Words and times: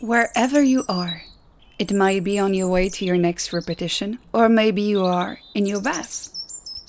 Wherever 0.00 0.62
you 0.62 0.86
are, 0.88 1.24
it 1.78 1.92
might 1.92 2.24
be 2.24 2.38
on 2.38 2.54
your 2.54 2.68
way 2.68 2.88
to 2.88 3.04
your 3.04 3.18
next 3.18 3.52
repetition, 3.52 4.18
or 4.32 4.48
maybe 4.48 4.80
you 4.80 5.04
are 5.04 5.40
in 5.54 5.66
your 5.66 5.82
bath. 5.82 6.30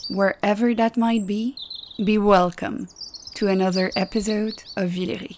Wherever 0.09 0.73
that 0.75 0.95
might 0.95 1.27
be, 1.27 1.57
be 2.01 2.17
welcome 2.17 2.87
to 3.33 3.49
another 3.49 3.91
episode 3.97 4.63
of 4.77 4.91
Vilyrik. 4.91 5.35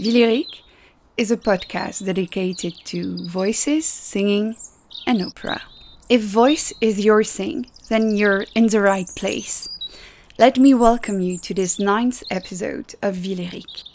Vilyrik 0.00 0.62
is 1.18 1.30
a 1.30 1.36
podcast 1.36 2.06
dedicated 2.06 2.72
to 2.86 3.28
voices, 3.28 3.84
singing, 3.84 4.56
and 5.06 5.20
opera. 5.20 5.60
If 6.08 6.22
voice 6.22 6.72
is 6.80 7.04
your 7.04 7.24
thing, 7.24 7.66
then 7.90 8.16
you're 8.16 8.46
in 8.54 8.68
the 8.68 8.80
right 8.80 9.08
place. 9.14 9.68
Let 10.38 10.56
me 10.56 10.72
welcome 10.72 11.20
you 11.20 11.36
to 11.36 11.52
this 11.52 11.78
ninth 11.78 12.22
episode 12.30 12.94
of 13.02 13.16
Vilyrik. 13.16 13.87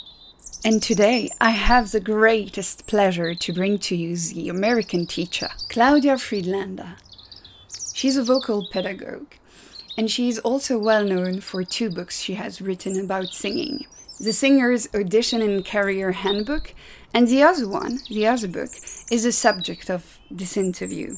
And 0.65 0.81
today 0.81 1.29
I 1.41 1.49
have 1.49 1.91
the 1.91 1.99
greatest 1.99 2.87
pleasure 2.87 3.35
to 3.35 3.53
bring 3.53 3.79
to 3.79 3.97
you 3.97 4.15
the 4.15 4.47
American 4.47 5.05
teacher, 5.05 5.49
Claudia 5.67 6.17
Friedlander. 6.17 6.95
She's 7.93 8.15
a 8.15 8.23
vocal 8.23 8.65
pedagogue, 8.71 9.33
and 9.97 10.09
she 10.09 10.29
is 10.29 10.39
also 10.39 10.79
well 10.79 11.03
known 11.03 11.41
for 11.41 11.65
two 11.65 11.89
books 11.89 12.21
she 12.21 12.35
has 12.35 12.61
written 12.61 12.97
about 12.97 13.33
singing 13.33 13.87
The 14.21 14.31
Singer's 14.31 14.87
Audition 14.95 15.41
and 15.41 15.65
Career 15.65 16.13
Handbook, 16.13 16.73
and 17.13 17.27
the 17.27 17.43
other 17.43 17.67
one, 17.67 17.99
the 18.09 18.25
other 18.25 18.47
book, 18.47 18.69
is 19.11 19.23
the 19.23 19.33
subject 19.33 19.89
of 19.89 20.17
this 20.31 20.55
interview. 20.55 21.17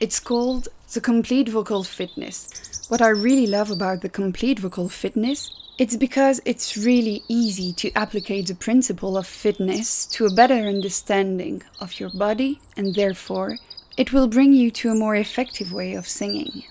It's 0.00 0.18
called 0.18 0.66
The 0.92 1.00
Complete 1.00 1.48
Vocal 1.48 1.84
Fitness. 1.84 2.88
What 2.88 3.00
I 3.00 3.10
really 3.10 3.46
love 3.46 3.70
about 3.70 4.00
the 4.00 4.08
Complete 4.08 4.58
Vocal 4.58 4.88
Fitness 4.88 5.59
it's 5.80 5.96
because 5.96 6.42
it's 6.44 6.76
really 6.76 7.22
easy 7.26 7.72
to 7.72 7.90
apply 7.96 8.42
the 8.42 8.54
principle 8.54 9.16
of 9.16 9.26
fitness 9.26 10.04
to 10.04 10.26
a 10.26 10.34
better 10.34 10.68
understanding 10.68 11.62
of 11.80 11.98
your 11.98 12.10
body, 12.10 12.60
and 12.76 12.94
therefore, 12.94 13.56
it 13.96 14.12
will 14.12 14.28
bring 14.28 14.52
you 14.52 14.70
to 14.70 14.90
a 14.90 14.94
more 14.94 15.16
effective 15.16 15.72
way 15.72 15.94
of 15.94 16.06
singing. 16.06 16.64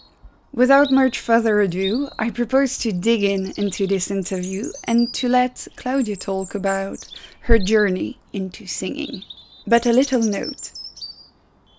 Without 0.53 0.91
much 0.91 1.17
further 1.17 1.59
ado, 1.59 2.09
I 2.19 2.29
propose 2.29 2.77
to 2.79 2.91
dig 2.91 3.23
in 3.23 3.51
into 3.57 3.87
this 3.87 4.11
interview 4.11 4.65
and 4.83 5.11
to 5.15 5.27
let 5.27 5.67
Claudia 5.75 6.15
talk 6.15 6.53
about 6.53 7.07
her 7.47 7.57
journey 7.57 8.19
into 8.31 8.67
singing. 8.67 9.23
But 9.65 9.87
a 9.87 9.91
little 9.91 10.21
note. 10.21 10.71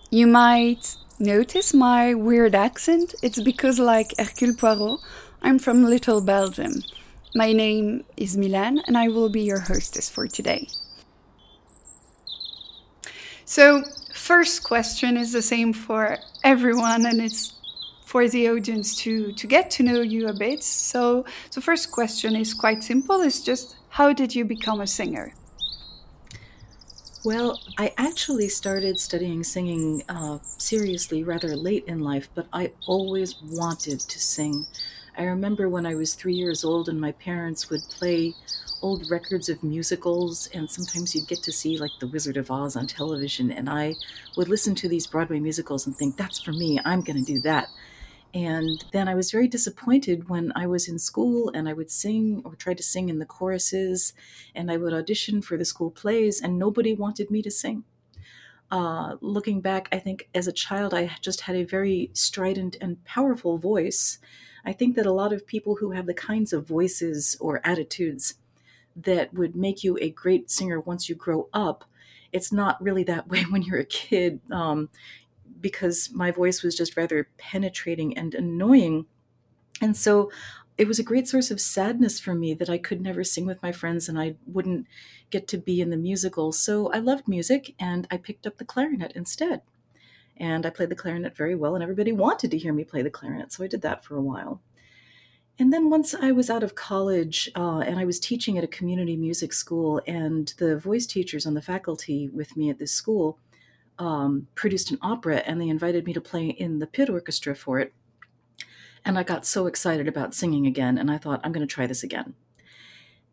You 0.09 0.27
might 0.27 0.97
notice 1.17 1.73
my 1.73 2.13
weird 2.13 2.55
accent. 2.55 3.15
It's 3.23 3.41
because, 3.41 3.79
like 3.79 4.17
Hercule 4.19 4.53
Poirot, 4.53 4.99
I'm 5.41 5.59
from 5.59 5.85
Little 5.85 6.19
Belgium 6.19 6.83
my 7.35 7.53
name 7.53 8.03
is 8.17 8.37
Milan, 8.37 8.81
and 8.87 8.97
I 8.97 9.07
will 9.07 9.29
be 9.29 9.41
your 9.41 9.59
hostess 9.59 10.09
for 10.09 10.27
today. 10.27 10.67
So, 13.45 13.83
first 14.13 14.63
question 14.63 15.17
is 15.17 15.31
the 15.31 15.41
same 15.41 15.73
for 15.73 16.17
everyone, 16.43 17.05
and 17.05 17.21
it's 17.21 17.53
for 18.05 18.27
the 18.27 18.49
audience 18.49 18.95
to 19.03 19.31
to 19.33 19.47
get 19.47 19.71
to 19.71 19.83
know 19.83 20.01
you 20.01 20.27
a 20.27 20.33
bit. 20.33 20.63
So, 20.63 21.25
the 21.53 21.61
first 21.61 21.91
question 21.91 22.35
is 22.35 22.53
quite 22.53 22.83
simple: 22.83 23.21
it's 23.21 23.41
just 23.41 23.75
how 23.89 24.13
did 24.13 24.35
you 24.35 24.45
become 24.45 24.81
a 24.81 24.87
singer? 24.87 25.33
Well, 27.23 27.59
I 27.77 27.93
actually 27.97 28.49
started 28.49 28.99
studying 28.99 29.43
singing 29.43 30.01
uh, 30.09 30.39
seriously 30.57 31.23
rather 31.23 31.55
late 31.55 31.85
in 31.85 31.99
life, 31.99 32.29
but 32.33 32.47
I 32.51 32.71
always 32.87 33.35
wanted 33.43 33.99
to 33.99 34.19
sing. 34.19 34.65
I 35.17 35.23
remember 35.23 35.67
when 35.69 35.85
I 35.85 35.95
was 35.95 36.13
three 36.13 36.33
years 36.33 36.63
old 36.63 36.87
and 36.89 36.99
my 36.99 37.11
parents 37.13 37.69
would 37.69 37.81
play 37.89 38.33
old 38.81 39.09
records 39.11 39.49
of 39.49 39.63
musicals, 39.63 40.49
and 40.53 40.69
sometimes 40.69 41.13
you'd 41.13 41.27
get 41.27 41.43
to 41.43 41.51
see 41.51 41.77
like 41.77 41.91
The 41.99 42.07
Wizard 42.07 42.37
of 42.37 42.49
Oz 42.49 42.75
on 42.75 42.87
television. 42.87 43.51
And 43.51 43.69
I 43.69 43.95
would 44.37 44.47
listen 44.47 44.73
to 44.75 44.89
these 44.89 45.05
Broadway 45.05 45.39
musicals 45.39 45.85
and 45.85 45.95
think, 45.95 46.17
that's 46.17 46.39
for 46.41 46.51
me, 46.51 46.79
I'm 46.83 47.01
going 47.01 47.23
to 47.23 47.33
do 47.33 47.41
that. 47.41 47.67
And 48.33 48.83
then 48.93 49.09
I 49.09 49.15
was 49.15 49.29
very 49.29 49.47
disappointed 49.47 50.29
when 50.29 50.53
I 50.55 50.65
was 50.65 50.87
in 50.87 50.97
school 50.97 51.51
and 51.53 51.67
I 51.67 51.73
would 51.73 51.91
sing 51.91 52.41
or 52.45 52.55
try 52.55 52.73
to 52.73 52.81
sing 52.81 53.09
in 53.09 53.19
the 53.19 53.25
choruses 53.25 54.13
and 54.55 54.71
I 54.71 54.77
would 54.77 54.93
audition 54.93 55.41
for 55.41 55.57
the 55.57 55.65
school 55.65 55.91
plays, 55.91 56.41
and 56.41 56.57
nobody 56.57 56.93
wanted 56.93 57.29
me 57.29 57.41
to 57.41 57.51
sing. 57.51 57.83
Uh, 58.71 59.17
looking 59.19 59.59
back, 59.59 59.89
I 59.91 59.99
think 59.99 60.29
as 60.33 60.47
a 60.47 60.53
child, 60.53 60.93
I 60.93 61.11
just 61.21 61.41
had 61.41 61.57
a 61.57 61.65
very 61.65 62.09
strident 62.13 62.77
and 62.79 63.03
powerful 63.03 63.57
voice 63.57 64.17
I 64.65 64.73
think 64.73 64.95
that 64.95 65.05
a 65.05 65.11
lot 65.11 65.33
of 65.33 65.47
people 65.47 65.75
who 65.75 65.91
have 65.91 66.05
the 66.05 66.13
kinds 66.13 66.53
of 66.53 66.67
voices 66.67 67.37
or 67.39 67.61
attitudes 67.63 68.35
that 68.95 69.33
would 69.33 69.55
make 69.55 69.83
you 69.83 69.97
a 70.01 70.09
great 70.09 70.51
singer 70.51 70.79
once 70.79 71.09
you 71.09 71.15
grow 71.15 71.47
up, 71.53 71.85
it's 72.31 72.51
not 72.51 72.81
really 72.81 73.03
that 73.03 73.27
way 73.29 73.43
when 73.43 73.63
you're 73.63 73.79
a 73.79 73.85
kid. 73.85 74.39
Um, 74.51 74.89
because 75.61 76.09
my 76.11 76.31
voice 76.31 76.63
was 76.63 76.75
just 76.75 76.97
rather 76.97 77.29
penetrating 77.37 78.17
and 78.17 78.33
annoying. 78.33 79.05
And 79.79 79.95
so 79.95 80.31
it 80.77 80.87
was 80.87 80.99
a 80.99 81.03
great 81.03 81.27
source 81.27 81.51
of 81.51 81.61
sadness 81.61 82.19
for 82.19 82.33
me 82.33 82.53
that 82.55 82.69
I 82.69 82.77
could 82.77 83.01
never 83.01 83.23
sing 83.23 83.45
with 83.45 83.61
my 83.61 83.71
friends 83.71 84.09
and 84.09 84.19
I 84.19 84.35
wouldn't 84.47 84.87
get 85.29 85.47
to 85.49 85.57
be 85.57 85.79
in 85.79 85.91
the 85.91 85.97
musical. 85.97 86.51
So 86.51 86.91
I 86.91 86.97
loved 86.97 87.27
music 87.27 87.75
and 87.79 88.07
I 88.09 88.17
picked 88.17 88.47
up 88.47 88.57
the 88.57 88.65
clarinet 88.65 89.11
instead 89.15 89.61
and 90.41 90.65
I 90.65 90.71
played 90.71 90.89
the 90.89 90.95
clarinet 90.95 91.37
very 91.37 91.53
well, 91.53 91.75
and 91.75 91.83
everybody 91.83 92.11
wanted 92.11 92.49
to 92.49 92.57
hear 92.57 92.73
me 92.73 92.83
play 92.83 93.03
the 93.03 93.11
clarinet, 93.11 93.53
so 93.53 93.63
I 93.63 93.67
did 93.67 93.83
that 93.83 94.03
for 94.03 94.17
a 94.17 94.21
while. 94.21 94.59
And 95.59 95.71
then 95.71 95.91
once 95.91 96.15
I 96.15 96.31
was 96.31 96.49
out 96.49 96.63
of 96.63 96.73
college 96.73 97.47
uh, 97.55 97.83
and 97.85 97.99
I 97.99 98.05
was 98.05 98.19
teaching 98.19 98.57
at 98.57 98.63
a 98.63 98.67
community 98.67 99.15
music 99.15 99.53
school, 99.53 100.01
and 100.07 100.51
the 100.57 100.77
voice 100.79 101.05
teachers 101.05 101.45
on 101.45 101.53
the 101.53 101.61
faculty 101.61 102.27
with 102.27 102.57
me 102.57 102.71
at 102.71 102.79
this 102.79 102.91
school 102.91 103.37
um, 103.99 104.47
produced 104.55 104.89
an 104.89 104.97
opera, 105.03 105.43
and 105.45 105.61
they 105.61 105.69
invited 105.69 106.05
me 106.05 106.13
to 106.13 106.21
play 106.21 106.47
in 106.47 106.79
the 106.79 106.87
pit 106.87 107.07
orchestra 107.07 107.55
for 107.55 107.79
it. 107.79 107.93
And 109.05 109.19
I 109.19 109.23
got 109.23 109.45
so 109.45 109.67
excited 109.67 110.07
about 110.07 110.33
singing 110.33 110.65
again, 110.65 110.97
and 110.97 111.11
I 111.11 111.19
thought, 111.19 111.41
I'm 111.43 111.51
going 111.51 111.67
to 111.67 111.71
try 111.71 111.85
this 111.85 112.01
again. 112.01 112.33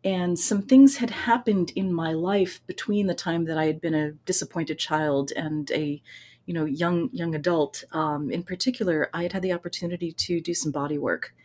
And 0.03 0.37
some 0.37 0.61
things 0.61 0.97
had 0.97 1.09
happened 1.09 1.71
in 1.75 1.91
my 1.91 2.13
life 2.13 2.61
between 2.67 3.07
the 3.07 3.15
time 3.15 3.45
that 3.45 3.57
I 3.57 3.65
had 3.65 3.81
been 3.81 3.95
a 3.95 4.11
disappointed 4.11 4.77
child 4.77 5.31
and 5.35 5.71
a 5.71 6.03
you 6.49 6.55
know 6.55 6.65
young 6.65 7.11
young 7.13 7.35
adult 7.35 7.83
um, 7.91 8.31
in 8.31 8.41
particular 8.41 9.07
i 9.13 9.21
had 9.21 9.33
had 9.33 9.43
the 9.43 9.53
opportunity 9.53 10.11
to 10.11 10.41
do 10.41 10.51
some 10.55 10.71
body 10.71 10.97
work 10.97 11.35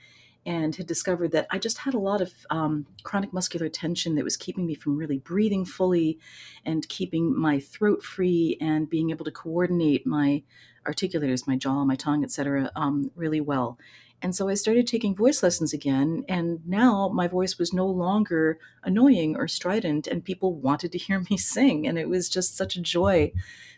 and 0.46 0.76
had 0.76 0.86
discovered 0.86 1.30
that 1.30 1.46
i 1.50 1.58
just 1.58 1.76
had 1.76 1.92
a 1.92 1.98
lot 1.98 2.22
of 2.22 2.32
um, 2.48 2.86
chronic 3.02 3.30
muscular 3.30 3.68
tension 3.68 4.14
that 4.14 4.24
was 4.24 4.38
keeping 4.38 4.64
me 4.64 4.74
from 4.74 4.96
really 4.96 5.18
breathing 5.18 5.66
fully 5.66 6.18
and 6.64 6.88
keeping 6.88 7.38
my 7.38 7.60
throat 7.60 8.02
free 8.02 8.56
and 8.62 8.88
being 8.88 9.10
able 9.10 9.26
to 9.26 9.30
coordinate 9.30 10.06
my 10.06 10.42
articulators 10.86 11.46
my 11.46 11.54
jaw 11.54 11.84
my 11.84 11.96
tongue 11.96 12.24
etc 12.24 12.70
um, 12.74 13.10
really 13.14 13.42
well 13.42 13.76
and 14.24 14.34
so 14.34 14.48
I 14.48 14.54
started 14.54 14.86
taking 14.86 15.14
voice 15.14 15.42
lessons 15.42 15.74
again. 15.74 16.24
And 16.30 16.66
now 16.66 17.08
my 17.08 17.28
voice 17.28 17.58
was 17.58 17.74
no 17.74 17.86
longer 17.86 18.58
annoying 18.82 19.36
or 19.36 19.46
strident, 19.46 20.06
and 20.06 20.24
people 20.24 20.54
wanted 20.54 20.92
to 20.92 20.98
hear 20.98 21.22
me 21.30 21.36
sing. 21.36 21.86
And 21.86 21.98
it 21.98 22.08
was 22.08 22.30
just 22.30 22.56
such 22.56 22.74
a 22.74 22.80
joy 22.80 23.32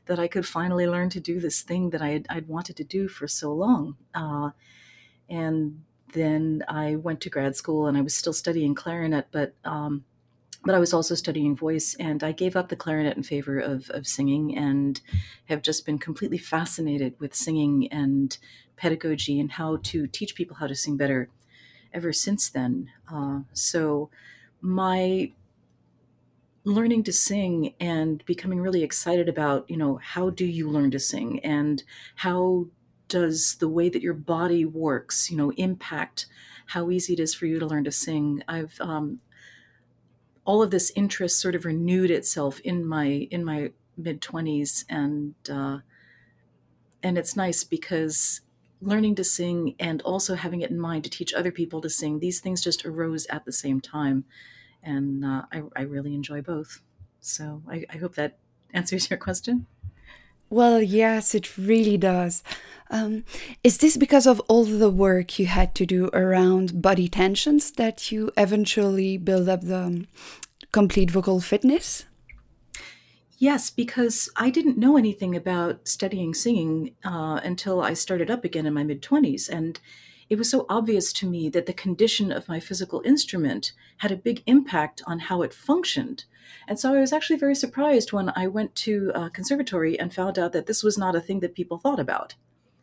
that 0.04 0.20
I 0.20 0.28
could 0.28 0.46
finally 0.46 0.86
learn 0.86 1.10
to 1.10 1.20
do 1.20 1.40
this 1.40 1.62
thing 1.62 1.90
that 1.90 2.00
I 2.00 2.10
had, 2.10 2.26
I'd 2.30 2.46
wanted 2.46 2.76
to 2.76 2.84
do 2.84 3.08
for 3.08 3.26
so 3.26 3.52
long. 3.52 3.96
Uh, 4.14 4.50
and 5.28 5.82
then 6.12 6.62
I 6.68 6.94
went 6.94 7.22
to 7.22 7.30
grad 7.30 7.56
school 7.56 7.88
and 7.88 7.98
I 7.98 8.02
was 8.02 8.14
still 8.14 8.32
studying 8.32 8.76
clarinet, 8.76 9.26
but 9.32 9.56
um, 9.64 10.04
but 10.64 10.74
I 10.74 10.80
was 10.80 10.92
also 10.92 11.14
studying 11.14 11.54
voice, 11.54 11.94
and 12.00 12.24
I 12.24 12.32
gave 12.32 12.56
up 12.56 12.70
the 12.70 12.76
clarinet 12.76 13.16
in 13.16 13.22
favor 13.22 13.60
of, 13.60 13.88
of 13.90 14.04
singing 14.04 14.58
and 14.58 15.00
have 15.44 15.62
just 15.62 15.86
been 15.86 15.98
completely 15.98 16.38
fascinated 16.38 17.14
with 17.20 17.36
singing 17.36 17.86
and 17.92 18.36
pedagogy 18.76 19.40
and 19.40 19.52
how 19.52 19.78
to 19.84 20.06
teach 20.06 20.34
people 20.34 20.56
how 20.56 20.66
to 20.66 20.74
sing 20.74 20.96
better 20.96 21.28
ever 21.92 22.12
since 22.12 22.48
then. 22.48 22.90
Uh, 23.10 23.40
so, 23.52 24.10
my 24.60 25.32
learning 26.64 27.04
to 27.04 27.12
sing 27.12 27.74
and 27.78 28.24
becoming 28.26 28.60
really 28.60 28.82
excited 28.82 29.28
about, 29.28 29.70
you 29.70 29.76
know, 29.76 29.96
how 29.96 30.30
do 30.30 30.44
you 30.44 30.68
learn 30.68 30.90
to 30.90 30.98
sing 30.98 31.38
and 31.40 31.84
how 32.16 32.66
does 33.08 33.54
the 33.56 33.68
way 33.68 33.88
that 33.88 34.02
your 34.02 34.14
body 34.14 34.64
works, 34.64 35.30
you 35.30 35.36
know, 35.36 35.52
impact 35.52 36.26
how 36.66 36.90
easy 36.90 37.12
it 37.12 37.20
is 37.20 37.34
for 37.34 37.46
you 37.46 37.58
to 37.58 37.66
learn 37.66 37.84
to 37.84 37.92
sing. 37.92 38.42
I've 38.48 38.76
um, 38.80 39.20
all 40.44 40.62
of 40.62 40.70
this 40.70 40.92
interest 40.96 41.40
sort 41.40 41.54
of 41.54 41.64
renewed 41.64 42.10
itself 42.10 42.60
in 42.60 42.84
my 42.84 43.28
in 43.30 43.44
my 43.44 43.70
mid 43.96 44.20
twenties, 44.20 44.84
and 44.88 45.34
uh, 45.50 45.78
and 47.02 47.16
it's 47.16 47.36
nice 47.36 47.64
because 47.64 48.40
learning 48.80 49.14
to 49.16 49.24
sing 49.24 49.74
and 49.78 50.02
also 50.02 50.34
having 50.34 50.60
it 50.60 50.70
in 50.70 50.78
mind 50.78 51.04
to 51.04 51.10
teach 51.10 51.32
other 51.34 51.50
people 51.50 51.80
to 51.80 51.90
sing 51.90 52.18
these 52.18 52.40
things 52.40 52.62
just 52.62 52.84
arose 52.84 53.26
at 53.26 53.44
the 53.44 53.52
same 53.52 53.80
time. 53.80 54.24
And 54.82 55.24
uh, 55.24 55.42
I, 55.52 55.62
I, 55.74 55.82
really 55.82 56.14
enjoy 56.14 56.42
both. 56.42 56.80
So 57.20 57.62
I, 57.68 57.84
I, 57.92 57.96
hope 57.96 58.14
that 58.14 58.38
answers 58.72 59.10
your 59.10 59.18
question. 59.18 59.66
Well 60.48 60.80
yes 60.80 61.34
it 61.34 61.56
really 61.58 61.96
does. 61.96 62.44
Um, 62.88 63.24
is 63.64 63.78
this 63.78 63.96
because 63.96 64.28
of 64.28 64.38
all 64.46 64.64
the 64.64 64.90
work 64.90 65.38
you 65.38 65.46
had 65.46 65.74
to 65.74 65.86
do 65.86 66.08
around 66.12 66.80
body 66.80 67.08
tensions 67.08 67.72
that 67.72 68.12
you 68.12 68.30
eventually 68.36 69.16
build 69.16 69.48
up 69.48 69.62
the 69.62 70.06
complete 70.70 71.10
vocal 71.10 71.40
fitness 71.40 72.04
Yes, 73.38 73.68
because 73.68 74.30
I 74.36 74.48
didn't 74.48 74.78
know 74.78 74.96
anything 74.96 75.36
about 75.36 75.86
studying 75.86 76.32
singing 76.32 76.94
uh, 77.04 77.40
until 77.44 77.82
I 77.82 77.92
started 77.92 78.30
up 78.30 78.44
again 78.44 78.64
in 78.64 78.72
my 78.72 78.82
mid 78.82 79.02
20s. 79.02 79.48
And 79.48 79.78
it 80.30 80.38
was 80.38 80.50
so 80.50 80.64
obvious 80.68 81.12
to 81.14 81.26
me 81.26 81.50
that 81.50 81.66
the 81.66 81.74
condition 81.74 82.32
of 82.32 82.48
my 82.48 82.60
physical 82.60 83.02
instrument 83.04 83.72
had 83.98 84.10
a 84.10 84.16
big 84.16 84.42
impact 84.46 85.02
on 85.06 85.18
how 85.18 85.42
it 85.42 85.52
functioned. 85.52 86.24
And 86.66 86.80
so 86.80 86.94
I 86.94 87.00
was 87.00 87.12
actually 87.12 87.38
very 87.38 87.54
surprised 87.54 88.12
when 88.12 88.32
I 88.34 88.46
went 88.46 88.74
to 88.76 89.12
a 89.14 89.28
conservatory 89.28 89.98
and 89.98 90.14
found 90.14 90.38
out 90.38 90.52
that 90.52 90.66
this 90.66 90.82
was 90.82 90.96
not 90.96 91.14
a 91.14 91.20
thing 91.20 91.40
that 91.40 91.54
people 91.54 91.78
thought 91.78 92.00
about. 92.00 92.34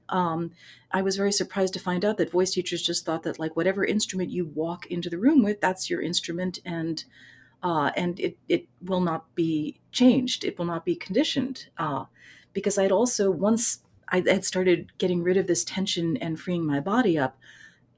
Um, 0.10 0.52
I 0.92 1.02
was 1.02 1.18
very 1.18 1.32
surprised 1.32 1.74
to 1.74 1.80
find 1.80 2.06
out 2.06 2.18
that 2.18 2.30
voice 2.30 2.52
teachers 2.52 2.84
just 2.84 3.06
thought 3.06 3.24
that, 3.24 3.40
like, 3.40 3.56
whatever 3.56 3.84
instrument 3.84 4.30
you 4.30 4.46
walk 4.46 4.86
into 4.88 5.10
the 5.10 5.18
room 5.18 5.44
with, 5.44 5.60
that's 5.60 5.90
your 5.90 6.02
instrument. 6.02 6.60
And 6.66 7.04
uh, 7.64 7.92
and 7.96 8.20
it, 8.20 8.38
it 8.50 8.68
will 8.82 9.02
not 9.02 9.34
be 9.36 9.80
changed. 9.92 10.44
It 10.44 10.60
will 10.60 10.66
not 10.66 10.86
be 10.86 10.96
conditioned. 10.96 11.68
Uh, 11.78 12.06
because 12.52 12.78
I'd 12.78 12.92
also, 12.92 13.32
once 13.32 13.80
I 14.10 14.18
had 14.18 14.46
started 14.46 14.92
getting 14.98 15.24
rid 15.24 15.38
of 15.38 15.48
this 15.48 15.64
tension 15.64 16.18
and 16.18 16.40
freeing 16.40 16.66
my 16.66 16.80
body 16.80 17.18
up, 17.18 17.38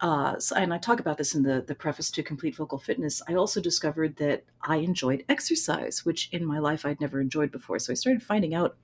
uh, 0.02 0.38
so, 0.40 0.56
and 0.56 0.74
I 0.74 0.78
talk 0.78 1.00
about 1.00 1.18
this 1.18 1.34
in 1.34 1.44
the, 1.44 1.64
the 1.66 1.74
preface 1.76 2.12
to 2.12 2.24
Complete 2.24 2.56
Vocal 2.56 2.78
Fitness, 2.78 3.22
I 3.28 3.34
also 3.34 3.60
discovered 3.60 4.18
that 4.18 4.44
I 4.62 4.78
enjoyed 4.78 5.26
exercise, 5.28 6.06
which 6.06 6.30
in 6.32 6.46
my 6.46 6.60
life 6.60 6.86
I'd 6.86 7.02
never 7.02 7.20
enjoyed 7.20 7.52
before. 7.52 7.80
So 7.80 7.92
I 7.92 7.96
started 7.96 8.22
finding 8.22 8.54
out 8.54 8.78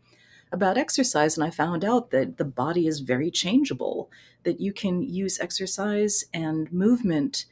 about 0.51 0.77
exercise, 0.77 1.37
and 1.37 1.45
I 1.45 1.49
found 1.49 1.85
out 1.85 2.11
that 2.11 2.37
the 2.37 2.45
body 2.45 2.87
is 2.87 2.99
very 2.99 3.31
changeable, 3.31 4.09
that 4.43 4.59
you 4.59 4.73
can 4.73 5.01
use 5.01 5.39
exercise 5.39 6.25
and 6.33 6.71
movement 6.73 7.45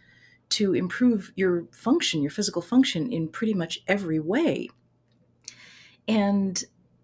to 0.49 0.73
improve 0.73 1.31
your 1.35 1.65
function, 1.71 2.21
your 2.21 2.31
physical 2.31 2.61
function 2.61 3.11
in 3.11 3.27
pretty 3.27 3.53
much 3.53 3.81
every 3.87 4.19
way. 4.19 4.69
And 6.07 6.63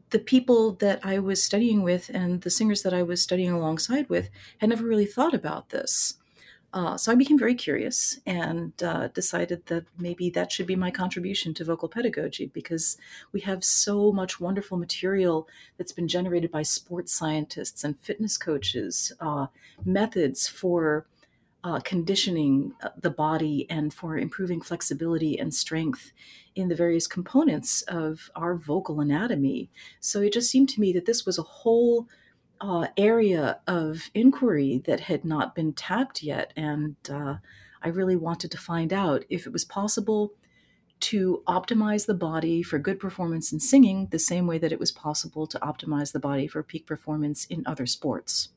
the 0.10 0.20
people 0.20 0.74
that 0.74 1.00
I 1.04 1.20
was 1.20 1.44
studying 1.44 1.84
with 1.84 2.10
and 2.14 2.42
the 2.42 2.50
singers 2.50 2.84
that 2.84 2.94
I 2.94 3.04
was 3.04 3.22
studying 3.22 3.52
alongside 3.52 4.10
with 4.10 4.30
had 4.60 4.70
never 4.70 4.86
really 4.86 5.06
thought 5.06 5.34
about 5.34 5.70
this. 5.70 6.16
Uh, 6.74 6.98
so 6.98 7.10
I 7.10 7.16
became 7.16 7.40
very 7.40 7.56
curious 7.56 8.20
and 8.26 8.74
uh, 8.84 9.08
decided 9.08 9.66
that 9.68 9.86
maybe 9.98 10.30
that 10.32 10.52
should 10.52 10.68
be 10.68 10.76
my 10.76 10.92
contribution 10.92 11.54
to 11.54 11.64
vocal 11.64 11.88
pedagogy 11.88 12.48
because 12.48 12.98
we 13.32 13.40
have 13.42 13.64
so 13.64 14.12
much 14.12 14.42
wonderful 14.42 14.78
material 14.78 15.48
that's 15.78 15.94
been 15.94 16.10
generated 16.10 16.52
by 16.52 16.64
sports 16.64 17.14
scientists 17.14 17.86
and 17.86 17.98
fitness 18.02 18.38
coaches, 18.38 19.14
uh, 19.22 19.48
methods 19.86 20.50
for 20.50 21.06
uh, 21.66 21.80
conditioning 21.80 22.72
uh, 22.84 22.90
the 23.02 23.10
body 23.10 23.66
and 23.72 23.92
for 23.92 24.20
improving 24.20 24.62
flexibility 24.62 25.40
and 25.40 25.52
strength 25.52 26.12
in 26.56 26.68
the 26.68 26.76
various 26.76 27.08
components 27.08 27.82
of 27.88 28.30
our 28.36 28.56
vocal 28.56 29.02
anatomy. 29.02 29.72
So 30.00 30.22
it 30.22 30.32
just 30.32 30.52
seemed 30.52 30.70
to 30.70 30.80
me 30.80 30.94
that 30.94 31.08
this 31.08 31.26
was 31.26 31.40
a 31.40 31.44
whole 31.44 32.08
uh, 32.62 32.88
area 32.98 33.60
of 33.66 34.12
inquiry 34.14 34.84
that 34.86 35.00
had 35.00 35.26
not 35.26 35.56
been 35.56 35.74
tapped 35.74 36.22
yet. 36.22 36.54
And 36.56 36.98
uh, 37.12 37.38
I 37.82 37.88
really 37.90 38.16
wanted 38.16 38.52
to 38.52 38.60
find 38.60 38.94
out 38.94 39.26
if 39.30 39.48
it 39.48 39.52
was 39.52 39.66
possible 39.66 40.34
to 41.00 41.42
optimize 41.48 42.06
the 42.06 42.14
body 42.14 42.62
for 42.62 42.78
good 42.78 43.00
performance 43.00 43.52
in 43.52 43.60
singing 43.60 44.08
the 44.12 44.20
same 44.20 44.46
way 44.46 44.60
that 44.60 44.72
it 44.72 44.80
was 44.80 44.92
possible 44.92 45.48
to 45.48 45.60
optimize 45.60 46.12
the 46.12 46.20
body 46.20 46.46
for 46.46 46.62
peak 46.62 46.86
performance 46.86 47.46
in 47.46 47.64
other 47.66 47.88
sports. 47.88 48.50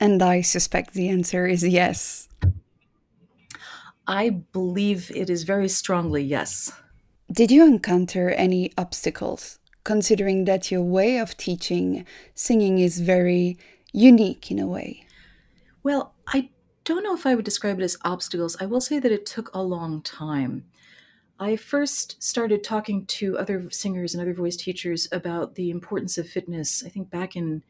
And 0.00 0.22
I 0.22 0.40
suspect 0.40 0.94
the 0.94 1.08
answer 1.08 1.46
is 1.46 1.66
yes. 1.66 2.28
I 4.06 4.30
believe 4.30 5.10
it 5.14 5.30
is 5.30 5.44
very 5.44 5.68
strongly 5.68 6.22
yes. 6.22 6.72
Did 7.32 7.50
you 7.50 7.66
encounter 7.66 8.30
any 8.30 8.70
obstacles, 8.76 9.58
considering 9.82 10.44
that 10.44 10.70
your 10.70 10.82
way 10.82 11.18
of 11.18 11.36
teaching 11.36 12.04
singing 12.34 12.78
is 12.78 13.00
very 13.00 13.56
unique 13.92 14.50
in 14.50 14.58
a 14.58 14.66
way? 14.66 15.06
Well, 15.82 16.14
I 16.26 16.50
don't 16.84 17.02
know 17.02 17.14
if 17.14 17.26
I 17.26 17.34
would 17.34 17.44
describe 17.44 17.80
it 17.80 17.84
as 17.84 17.96
obstacles. 18.04 18.56
I 18.60 18.66
will 18.66 18.80
say 18.80 18.98
that 18.98 19.12
it 19.12 19.24
took 19.24 19.50
a 19.54 19.62
long 19.62 20.02
time. 20.02 20.64
I 21.40 21.56
first 21.56 22.22
started 22.22 22.62
talking 22.62 23.06
to 23.06 23.38
other 23.38 23.70
singers 23.70 24.14
and 24.14 24.20
other 24.20 24.34
voice 24.34 24.56
teachers 24.56 25.08
about 25.10 25.54
the 25.54 25.70
importance 25.70 26.18
of 26.18 26.28
fitness, 26.28 26.84
I 26.84 26.90
think 26.90 27.10
back 27.10 27.36
in 27.36 27.64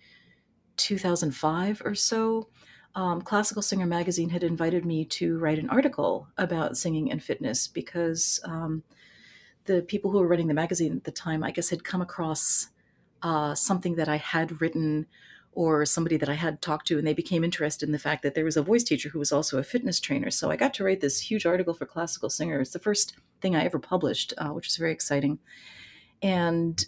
2005 0.77 1.83
or 1.85 1.95
so 1.95 2.49
um, 2.95 3.23
Classical 3.23 3.63
Singer 3.63 3.87
magazine 3.87 4.29
had 4.29 4.45
invited 4.45 4.85
me 4.85 5.05
to 5.07 5.39
write 5.39 5.59
an 5.59 5.69
article 5.69 6.29
about 6.39 6.77
singing 6.77 7.11
and 7.11 7.23
fitness 7.23 7.67
because 7.67 8.41
um, 8.45 8.83
the 9.65 9.83
people 9.83 10.11
who 10.11 10.19
were 10.19 10.29
running 10.29 10.49
the 10.49 10.55
magazine 10.55 10.97
at 10.97 11.05
the 11.05 11.11
time, 11.11 11.43
I 11.43 11.51
guess, 11.51 11.71
had 11.71 11.85
come 11.85 12.01
across 12.01 12.69
uh, 13.23 13.55
something 13.55 13.97
that 13.97 14.09
I 14.09 14.17
had 14.17 14.61
written 14.61 15.07
or 15.53 15.87
somebody 15.87 16.17
that 16.17 16.29
I 16.29 16.35
had 16.35 16.61
talked 16.61 16.87
to, 16.89 16.99
and 16.99 17.07
they 17.07 17.15
became 17.15 17.45
interested 17.45 17.89
in 17.89 17.93
the 17.93 17.99
fact 17.99 18.23
that 18.23 18.35
there 18.35 18.45
was 18.45 18.57
a 18.57 18.63
voice 18.63 18.83
teacher 18.83 19.09
who 19.09 19.21
was 19.21 19.33
also 19.33 19.59
a 19.59 19.63
fitness 19.63 20.01
trainer. 20.01 20.31
So 20.31 20.51
I 20.51 20.57
got 20.57 20.75
to 20.75 20.85
write 20.85 21.01
this 21.01 21.21
huge 21.21 21.47
article 21.47 21.75
for 21.75 21.87
Classical 21.87 22.29
Singer. 22.29 22.61
It's 22.61 22.73
the 22.73 22.81
first 22.81 23.15
thing 23.41 23.55
I 23.55 23.65
ever 23.65 23.79
published, 23.79 24.35
uh, 24.37 24.49
which 24.49 24.67
was 24.67 24.77
very 24.77 24.93
exciting. 24.93 25.39
And 26.23 26.85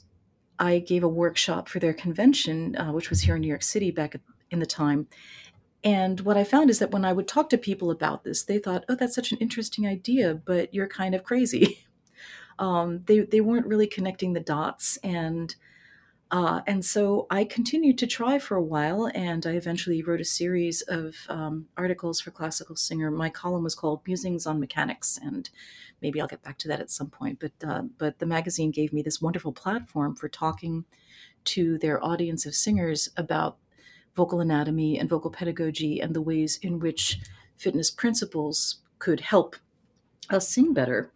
I 0.59 0.81
gave 0.81 1.05
a 1.05 1.09
workshop 1.09 1.69
for 1.69 1.79
their 1.79 1.95
convention, 1.95 2.77
uh, 2.77 2.93
which 2.93 3.09
was 3.09 3.21
here 3.21 3.37
in 3.37 3.43
New 3.43 3.49
York 3.49 3.63
City 3.63 3.91
back 3.91 4.17
in 4.51 4.59
the 4.59 4.67
time. 4.67 5.07
And 5.85 6.21
what 6.21 6.37
I 6.37 6.45
found 6.45 6.71
is 6.71 6.79
that 6.79 6.91
when 6.91 7.05
I 7.05 7.13
would 7.13 7.29
talk 7.29 7.49
to 7.51 7.59
people 7.59 7.91
about 7.91 8.25
this, 8.25 8.43
they 8.43 8.59
thought, 8.59 8.85
"Oh, 8.89 8.95
that's 8.97 9.15
such 9.15 9.33
an 9.33 9.39
interesting 9.39 9.87
idea, 9.87 10.35
but 10.35 10.75
you're 10.75 10.89
kind 10.89 11.15
of 11.15 11.25
crazy." 11.25 11.87
um, 12.59 13.03
they 13.07 13.21
they 13.21 13.41
weren't 13.41 13.67
really 13.67 13.87
connecting 13.87 14.33
the 14.33 14.41
dots, 14.41 14.97
and 14.99 15.55
uh, 16.31 16.61
and 16.67 16.85
so 16.85 17.27
I 17.31 17.45
continued 17.45 17.99
to 17.99 18.07
try 18.07 18.39
for 18.41 18.57
a 18.57 18.63
while, 18.63 19.09
and 19.15 19.47
I 19.47 19.53
eventually 19.53 20.03
wrote 20.03 20.21
a 20.21 20.25
series 20.25 20.83
of 20.83 21.15
um, 21.29 21.67
articles 21.77 22.21
for 22.21 22.33
Classical 22.33 22.75
Singer. 22.75 23.11
My 23.13 23.31
column 23.31 23.63
was 23.63 23.77
called 23.77 24.01
"Musings 24.07 24.47
on 24.47 24.59
Mechanics," 24.59 25.19
and 25.23 25.49
maybe 26.03 26.21
I'll 26.21 26.27
get 26.27 26.43
back 26.43 26.59
to 26.59 26.69
that 26.69 26.81
at 26.81 26.91
some 26.91 27.11
point. 27.11 27.39
But 27.39 27.53
uh, 27.67 27.83
but 27.97 28.19
the 28.19 28.27
magazine 28.27 28.73
gave 28.73 28.93
me 28.93 29.03
this 29.03 29.23
wonderful 29.23 29.53
platform 29.53 30.17
for 30.17 30.29
talking 30.29 30.85
to 31.45 31.79
their 31.79 32.05
audience 32.05 32.45
of 32.45 32.57
singers 32.57 33.09
about 33.17 33.59
vocal 34.17 34.41
anatomy 34.41 34.99
and 34.99 35.09
vocal 35.09 35.31
pedagogy 35.31 36.01
and 36.01 36.15
the 36.15 36.23
ways 36.23 36.59
in 36.63 36.81
which 36.81 37.21
fitness 37.57 37.91
principles 37.91 38.79
could 38.99 39.21
help 39.21 39.55
us 40.31 40.49
sing 40.49 40.73
better. 40.73 41.13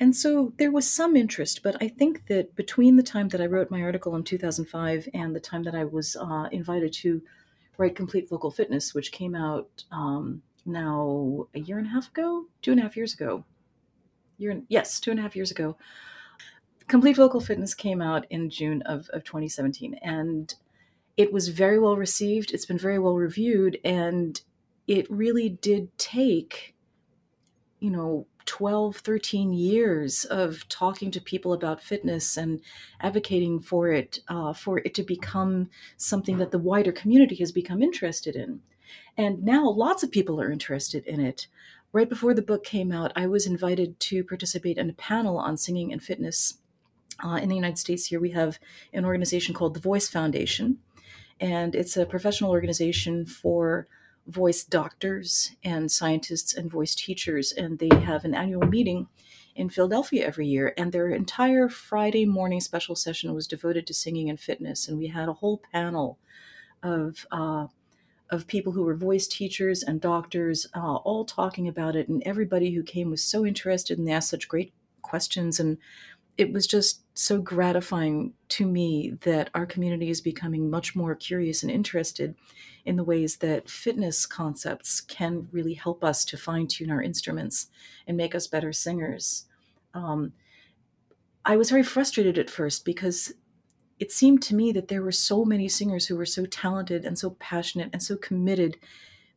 And 0.00 0.16
so 0.16 0.52
there 0.58 0.72
was 0.72 0.90
some 0.90 1.16
interest, 1.16 1.62
but 1.62 1.76
I 1.80 1.88
think 1.88 2.26
that 2.28 2.54
between 2.56 2.96
the 2.96 3.02
time 3.02 3.28
that 3.28 3.40
I 3.40 3.46
wrote 3.46 3.70
my 3.70 3.82
article 3.82 4.14
in 4.16 4.22
2005 4.22 5.08
and 5.12 5.34
the 5.34 5.40
time 5.40 5.62
that 5.64 5.74
I 5.74 5.84
was 5.84 6.16
uh, 6.16 6.48
invited 6.52 6.92
to 6.94 7.20
write 7.76 7.96
Complete 7.96 8.28
Vocal 8.28 8.50
Fitness, 8.50 8.94
which 8.94 9.12
came 9.12 9.34
out 9.34 9.84
um, 9.90 10.40
now 10.64 11.46
a 11.54 11.60
year 11.60 11.78
and 11.78 11.86
a 11.86 11.90
half 11.90 12.08
ago, 12.08 12.46
two 12.62 12.70
and 12.70 12.80
a 12.80 12.84
half 12.84 12.96
years 12.96 13.12
ago. 13.12 13.44
Year, 14.38 14.62
yes, 14.68 15.00
two 15.00 15.10
and 15.10 15.18
a 15.18 15.22
half 15.22 15.34
years 15.34 15.50
ago. 15.50 15.76
Complete 16.86 17.16
Vocal 17.16 17.40
Fitness 17.40 17.74
came 17.74 18.00
out 18.00 18.24
in 18.30 18.48
June 18.48 18.82
of, 18.82 19.08
of 19.12 19.24
2017. 19.24 19.94
And 20.02 20.54
it 21.18 21.32
was 21.32 21.48
very 21.48 21.80
well 21.80 21.96
received. 21.96 22.54
It's 22.54 22.64
been 22.64 22.78
very 22.78 22.98
well 22.98 23.16
reviewed, 23.16 23.78
and 23.84 24.40
it 24.86 25.10
really 25.10 25.48
did 25.48 25.96
take, 25.98 26.76
you 27.80 27.90
know, 27.90 28.26
12, 28.46 28.96
13 28.98 29.52
years 29.52 30.24
of 30.24 30.66
talking 30.68 31.10
to 31.10 31.20
people 31.20 31.52
about 31.52 31.82
fitness 31.82 32.36
and 32.38 32.60
advocating 33.00 33.60
for 33.60 33.88
it, 33.88 34.20
uh, 34.28 34.54
for 34.54 34.78
it 34.78 34.94
to 34.94 35.02
become 35.02 35.68
something 35.98 36.38
that 36.38 36.52
the 36.52 36.58
wider 36.58 36.92
community 36.92 37.34
has 37.34 37.52
become 37.52 37.82
interested 37.82 38.36
in. 38.36 38.60
And 39.16 39.42
now 39.42 39.68
lots 39.68 40.02
of 40.02 40.12
people 40.12 40.40
are 40.40 40.50
interested 40.50 41.04
in 41.04 41.20
it. 41.20 41.48
Right 41.92 42.08
before 42.08 42.32
the 42.32 42.42
book 42.42 42.64
came 42.64 42.92
out, 42.92 43.12
I 43.16 43.26
was 43.26 43.44
invited 43.44 43.98
to 44.00 44.24
participate 44.24 44.78
in 44.78 44.88
a 44.88 44.94
panel 44.94 45.36
on 45.36 45.56
singing 45.56 45.92
and 45.92 46.02
fitness. 46.02 46.58
Uh, 47.22 47.40
in 47.42 47.48
the 47.48 47.56
United 47.56 47.78
States, 47.78 48.06
here 48.06 48.20
we 48.20 48.30
have 48.30 48.60
an 48.92 49.04
organization 49.04 49.52
called 49.52 49.74
the 49.74 49.80
Voice 49.80 50.08
Foundation, 50.08 50.78
and 51.40 51.74
it's 51.74 51.96
a 51.96 52.06
professional 52.06 52.50
organization 52.50 53.26
for 53.26 53.88
voice 54.26 54.62
doctors 54.64 55.52
and 55.64 55.90
scientists 55.90 56.54
and 56.54 56.70
voice 56.70 56.94
teachers. 56.94 57.52
And 57.52 57.78
they 57.78 57.88
have 57.94 58.24
an 58.24 58.34
annual 58.34 58.66
meeting 58.66 59.08
in 59.56 59.70
Philadelphia 59.70 60.26
every 60.26 60.46
year. 60.46 60.74
And 60.76 60.92
their 60.92 61.08
entire 61.08 61.68
Friday 61.68 62.26
morning 62.26 62.60
special 62.60 62.94
session 62.94 63.34
was 63.34 63.46
devoted 63.46 63.86
to 63.86 63.94
singing 63.94 64.28
and 64.28 64.38
fitness. 64.38 64.86
And 64.86 64.98
we 64.98 65.08
had 65.08 65.28
a 65.28 65.34
whole 65.34 65.62
panel 65.72 66.18
of 66.82 67.26
uh, 67.32 67.66
of 68.30 68.46
people 68.46 68.72
who 68.72 68.82
were 68.82 68.94
voice 68.94 69.26
teachers 69.26 69.82
and 69.82 70.02
doctors, 70.02 70.66
uh, 70.74 70.96
all 70.96 71.24
talking 71.24 71.66
about 71.66 71.96
it. 71.96 72.08
And 72.08 72.22
everybody 72.26 72.74
who 72.74 72.82
came 72.82 73.10
was 73.10 73.22
so 73.22 73.46
interested 73.46 73.98
and 73.98 74.06
they 74.06 74.12
asked 74.12 74.28
such 74.28 74.48
great 74.48 74.74
questions. 75.00 75.58
And 75.58 75.78
it 76.36 76.52
was 76.52 76.66
just 76.66 77.00
so 77.20 77.40
gratifying 77.40 78.32
to 78.46 78.64
me 78.64 79.10
that 79.22 79.50
our 79.52 79.66
community 79.66 80.08
is 80.08 80.20
becoming 80.20 80.70
much 80.70 80.94
more 80.94 81.16
curious 81.16 81.64
and 81.64 81.72
interested 81.72 82.36
in 82.84 82.94
the 82.94 83.02
ways 83.02 83.38
that 83.38 83.68
fitness 83.68 84.24
concepts 84.24 85.00
can 85.00 85.48
really 85.50 85.74
help 85.74 86.04
us 86.04 86.24
to 86.24 86.36
fine 86.36 86.68
tune 86.68 86.92
our 86.92 87.02
instruments 87.02 87.66
and 88.06 88.16
make 88.16 88.36
us 88.36 88.46
better 88.46 88.72
singers. 88.72 89.46
Um, 89.94 90.32
I 91.44 91.56
was 91.56 91.70
very 91.70 91.82
frustrated 91.82 92.38
at 92.38 92.48
first 92.48 92.84
because 92.84 93.32
it 93.98 94.12
seemed 94.12 94.40
to 94.44 94.54
me 94.54 94.70
that 94.70 94.86
there 94.86 95.02
were 95.02 95.10
so 95.10 95.44
many 95.44 95.68
singers 95.68 96.06
who 96.06 96.14
were 96.14 96.24
so 96.24 96.46
talented 96.46 97.04
and 97.04 97.18
so 97.18 97.30
passionate 97.40 97.90
and 97.92 98.00
so 98.00 98.16
committed. 98.16 98.76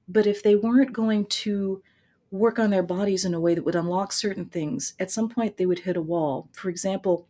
But 0.08 0.28
if 0.28 0.44
they 0.44 0.56
weren't 0.56 0.94
going 0.94 1.26
to 1.26 1.82
work 2.30 2.60
on 2.60 2.70
their 2.70 2.84
bodies 2.84 3.26
in 3.26 3.34
a 3.34 3.40
way 3.40 3.56
that 3.56 3.66
would 3.66 3.76
unlock 3.76 4.12
certain 4.12 4.46
things, 4.46 4.94
at 5.00 5.10
some 5.10 5.30
point 5.30 5.58
they 5.58 5.66
would 5.66 5.80
hit 5.80 5.98
a 5.98 6.02
wall. 6.02 6.48
For 6.54 6.70
example, 6.70 7.28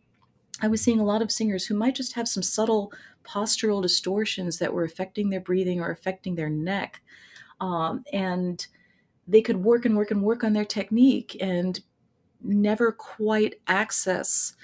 I 0.62 0.68
was 0.68 0.80
seeing 0.80 1.00
a 1.00 1.04
lot 1.04 1.22
of 1.22 1.32
singers 1.32 1.66
who 1.66 1.74
might 1.74 1.96
just 1.96 2.14
have 2.14 2.28
some 2.28 2.42
subtle 2.42 2.92
postural 3.24 3.82
distortions 3.82 4.58
that 4.58 4.72
were 4.72 4.84
affecting 4.84 5.28
their 5.28 5.40
breathing 5.40 5.80
or 5.80 5.90
affecting 5.90 6.36
their 6.36 6.48
neck. 6.48 7.02
Um, 7.60 8.04
and 8.12 8.64
they 9.26 9.42
could 9.42 9.64
work 9.64 9.84
and 9.84 9.96
work 9.96 10.10
and 10.10 10.22
work 10.22 10.44
on 10.44 10.52
their 10.52 10.64
technique 10.64 11.36
and 11.40 11.80
never 12.42 12.92
quite 12.92 13.60
access 13.66 14.54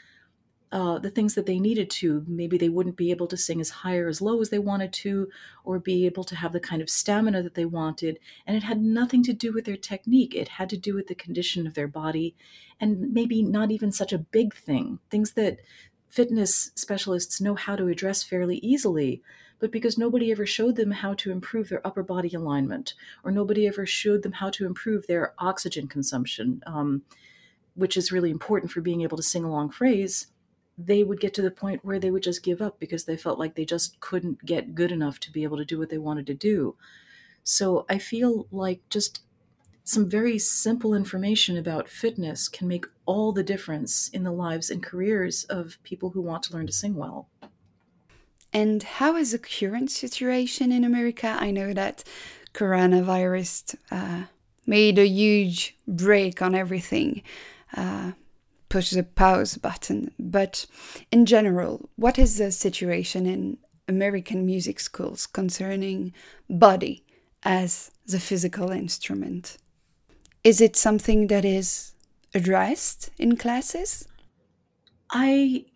uh, 0.70 0.98
the 0.98 1.10
things 1.10 1.34
that 1.34 1.46
they 1.46 1.58
needed 1.58 1.88
to. 1.88 2.24
Maybe 2.26 2.58
they 2.58 2.68
wouldn't 2.68 2.96
be 2.96 3.10
able 3.10 3.26
to 3.28 3.36
sing 3.36 3.60
as 3.60 3.70
high 3.70 3.96
or 3.96 4.08
as 4.08 4.20
low 4.20 4.40
as 4.40 4.50
they 4.50 4.58
wanted 4.58 4.92
to, 4.94 5.28
or 5.64 5.78
be 5.78 6.04
able 6.06 6.24
to 6.24 6.36
have 6.36 6.52
the 6.52 6.60
kind 6.60 6.82
of 6.82 6.90
stamina 6.90 7.42
that 7.42 7.54
they 7.54 7.64
wanted. 7.64 8.18
And 8.46 8.56
it 8.56 8.62
had 8.62 8.82
nothing 8.82 9.22
to 9.24 9.32
do 9.32 9.52
with 9.52 9.64
their 9.64 9.76
technique, 9.76 10.34
it 10.34 10.48
had 10.48 10.68
to 10.70 10.76
do 10.76 10.94
with 10.94 11.06
the 11.06 11.14
condition 11.14 11.66
of 11.66 11.74
their 11.74 11.88
body, 11.88 12.34
and 12.80 13.12
maybe 13.12 13.42
not 13.42 13.70
even 13.70 13.92
such 13.92 14.12
a 14.12 14.18
big 14.18 14.54
thing. 14.54 14.98
Things 15.10 15.32
that 15.32 15.58
fitness 16.08 16.70
specialists 16.74 17.40
know 17.40 17.54
how 17.54 17.76
to 17.76 17.88
address 17.88 18.22
fairly 18.22 18.58
easily. 18.58 19.22
But 19.60 19.72
because 19.72 19.98
nobody 19.98 20.30
ever 20.30 20.46
showed 20.46 20.76
them 20.76 20.92
how 20.92 21.14
to 21.14 21.32
improve 21.32 21.68
their 21.68 21.84
upper 21.84 22.02
body 22.02 22.32
alignment, 22.34 22.94
or 23.24 23.32
nobody 23.32 23.66
ever 23.66 23.86
showed 23.86 24.22
them 24.22 24.32
how 24.32 24.50
to 24.50 24.66
improve 24.66 25.06
their 25.06 25.34
oxygen 25.38 25.88
consumption, 25.88 26.62
um, 26.66 27.02
which 27.74 27.96
is 27.96 28.12
really 28.12 28.30
important 28.30 28.70
for 28.70 28.80
being 28.80 29.02
able 29.02 29.16
to 29.16 29.22
sing 29.22 29.44
a 29.44 29.50
long 29.50 29.68
phrase, 29.70 30.28
they 30.78 31.02
would 31.02 31.20
get 31.20 31.34
to 31.34 31.42
the 31.42 31.50
point 31.50 31.84
where 31.84 31.98
they 31.98 32.10
would 32.10 32.22
just 32.22 32.44
give 32.44 32.62
up 32.62 32.78
because 32.78 33.04
they 33.04 33.16
felt 33.16 33.38
like 33.38 33.56
they 33.56 33.64
just 33.64 33.98
couldn't 33.98 34.46
get 34.46 34.76
good 34.76 34.92
enough 34.92 35.18
to 35.18 35.32
be 35.32 35.42
able 35.42 35.56
to 35.56 35.64
do 35.64 35.78
what 35.78 35.90
they 35.90 35.98
wanted 35.98 36.26
to 36.28 36.34
do. 36.34 36.76
So 37.42 37.84
I 37.88 37.98
feel 37.98 38.46
like 38.52 38.80
just 38.88 39.22
some 39.82 40.08
very 40.08 40.38
simple 40.38 40.94
information 40.94 41.56
about 41.56 41.88
fitness 41.88 42.46
can 42.46 42.68
make 42.68 42.84
all 43.06 43.32
the 43.32 43.42
difference 43.42 44.08
in 44.08 44.22
the 44.22 44.30
lives 44.30 44.70
and 44.70 44.82
careers 44.82 45.44
of 45.44 45.78
people 45.82 46.10
who 46.10 46.20
want 46.20 46.44
to 46.44 46.52
learn 46.52 46.66
to 46.66 46.72
sing 46.72 46.94
well. 46.94 47.28
And 48.52 48.82
how 48.82 49.16
is 49.16 49.32
the 49.32 49.38
current 49.38 49.90
situation 49.90 50.72
in 50.72 50.84
America? 50.84 51.36
I 51.40 51.50
know 51.50 51.72
that 51.72 52.04
coronavirus 52.54 53.76
uh, 53.90 54.24
made 54.66 54.98
a 54.98 55.08
huge 55.08 55.76
break 55.86 56.40
on 56.40 56.54
everything. 56.54 57.22
Uh, 57.76 58.12
push 58.68 58.90
the 58.90 59.02
pause 59.02 59.56
button. 59.56 60.12
But 60.18 60.66
in 61.10 61.26
general, 61.26 61.88
what 61.96 62.18
is 62.18 62.38
the 62.38 62.52
situation 62.52 63.26
in 63.26 63.58
American 63.86 64.44
music 64.44 64.80
schools 64.80 65.26
concerning 65.26 66.12
body 66.48 67.04
as 67.42 67.90
the 68.06 68.20
physical 68.20 68.70
instrument? 68.70 69.56
Is 70.44 70.60
it 70.60 70.76
something 70.76 71.26
that 71.28 71.44
is 71.44 71.92
addressed 72.34 73.10
in 73.18 73.36
classes? 73.36 74.06
I 75.10 75.66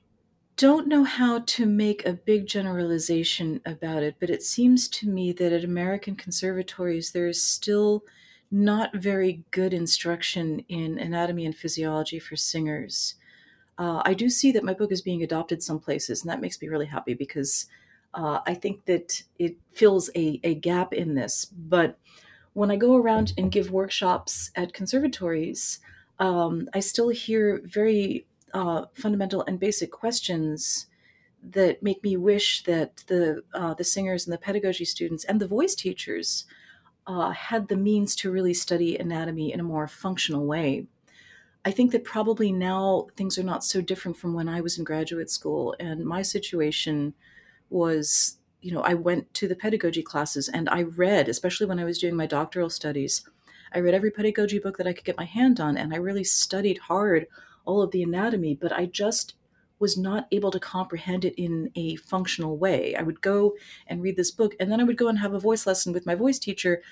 don't 0.57 0.87
know 0.87 1.05
how 1.05 1.41
to 1.41 1.67
make 1.67 2.05
a 2.05 2.13
big 2.13 2.47
generalization 2.47 3.61
about 3.65 4.03
it, 4.03 4.17
but 4.21 4.31
it 4.31 4.43
seems 4.43 4.89
to 4.89 5.09
me 5.09 5.33
that 5.33 5.53
at 5.53 5.65
American 5.65 6.15
conservatories, 6.15 7.13
there 7.13 7.27
is 7.27 7.43
still 7.43 8.05
not 8.52 8.94
very 8.94 9.42
good 9.50 9.73
instruction 9.73 10.61
in 10.68 10.99
anatomy 10.99 11.47
and 11.47 11.56
physiology 11.56 12.18
for 12.18 12.37
singers. 12.37 13.14
Uh, 13.78 14.02
I 14.04 14.12
do 14.12 14.28
see 14.28 14.52
that 14.52 14.62
my 14.62 14.75
book 14.75 14.92
is 14.92 15.00
being 15.00 15.23
adopted 15.23 15.62
some 15.62 15.80
places, 15.80 16.23
and 16.23 16.30
that 16.30 16.42
makes 16.42 16.61
me 16.61 16.68
really 16.68 16.87
happy 16.87 17.14
because 17.14 17.66
uh, 18.12 18.40
I 18.47 18.52
think 18.52 18.85
that 18.85 19.23
it 19.38 19.56
fills 19.73 20.11
a, 20.14 20.38
a 20.44 20.54
gap 20.54 20.92
in 20.92 21.14
this. 21.14 21.47
But 21.47 21.99
when 22.52 22.71
I 22.71 22.76
go 22.76 22.97
around 22.97 23.32
and 23.38 23.50
give 23.50 23.71
workshops 23.71 24.50
at 24.54 24.75
conservatories, 24.75 25.80
um, 26.18 26.68
I 26.75 26.80
still 26.80 27.09
hear 27.09 27.62
very 27.64 28.26
uh, 28.52 28.85
fundamental 28.92 29.42
and 29.47 29.59
basic 29.59 29.90
questions 29.90 30.87
that 31.42 31.82
make 31.82 32.04
me 32.04 32.18
wish 32.18 32.62
that 32.64 32.99
the 33.06 33.42
uh, 33.54 33.73
the 33.75 33.82
singers 33.82 34.26
and 34.26 34.32
the 34.32 34.38
pedagogy 34.38 34.85
students 34.85 35.25
and 35.25 35.40
the 35.40 35.47
voice 35.47 35.75
teachers 35.75 36.44
uh, 37.06 37.30
had 37.30 37.68
the 37.68 37.76
means 37.76 38.14
to 38.16 38.30
really 38.30 38.54
study 38.54 38.97
anatomy 38.97 39.52
in 39.52 39.61
a 39.61 39.64
more 39.64 39.88
functional 39.88 40.47
way. 40.47 40.87
I 41.64 41.71
think 41.71 41.92
that 41.92 42.04
probably 42.04 42.50
now 42.50 43.06
things 43.16 43.38
are 43.38 43.44
not 43.44 43.64
so 43.64 43.80
different 43.80 44.16
from 44.16 44.35
when 44.35 44.49
I 44.49 44.61
was 44.61 44.78
in 44.78 44.85
graduate 44.85 45.30
school, 45.30 45.76
and 45.78 46.04
my 46.04 46.23
situation 46.23 47.14
was, 47.71 48.38
you 48.61 48.73
know, 48.73 48.82
I 48.82 48.94
went 48.94 49.32
to 49.35 49.49
the 49.49 49.56
pedagogy 49.56 50.02
classes 50.02 50.49
and 50.49 50.68
I 50.68 50.82
read, 50.82 51.28
especially 51.28 51.66
when 51.66 51.78
I 51.78 51.85
was 51.85 51.99
doing 51.99 52.16
my 52.16 52.26
doctoral 52.26 52.68
studies. 52.68 53.28
I 53.75 53.78
read 53.78 53.94
every 53.94 54.11
pedagogy 54.11 54.59
book 54.59 54.76
that 54.76 54.87
I 54.87 54.92
could 54.92 55.04
get 55.04 55.16
my 55.16 55.25
hand 55.25 55.61
on, 55.61 55.76
and 55.76 55.94
I 55.94 55.97
really 55.97 56.25
studied 56.25 56.78
hard 56.78 57.26
all 57.64 57.80
of 57.80 57.90
the 57.92 58.02
anatomy, 58.02 58.54
but 58.54 58.73
I 58.73 58.87
just 58.87 59.35
was 59.83 59.99
not 59.99 60.29
able 60.31 60.53
to 60.53 60.61
comprehend 60.61 61.27
it 61.27 61.35
in 61.37 61.71
a 61.75 61.97
functional 61.97 62.57
way. 62.57 62.95
I 62.95 63.03
would 63.03 63.21
go 63.21 63.57
and 63.89 64.01
read 64.01 64.17
this 64.17 64.31
book, 64.31 64.55
and 64.59 64.71
then 64.71 64.81
I 64.81 64.85
would 64.85 64.97
go 64.97 65.09
and 65.09 65.19
have 65.19 65.35
a 65.35 65.41
voice 65.41 65.67
lesson 65.67 65.93
with 65.93 66.07
my 66.07 66.15
voice 66.15 66.39
teacher, 66.39 66.83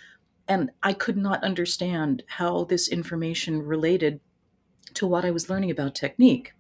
and 0.49 0.71
I 0.83 0.93
could 0.93 1.17
not 1.17 1.45
understand 1.45 2.25
how 2.27 2.65
this 2.65 2.89
information 2.89 3.63
related 3.63 4.21
to 4.95 5.07
what 5.07 5.25
I 5.25 5.31
was 5.31 5.49
learning 5.49 5.71
about 5.71 5.95
technique. 5.95 6.53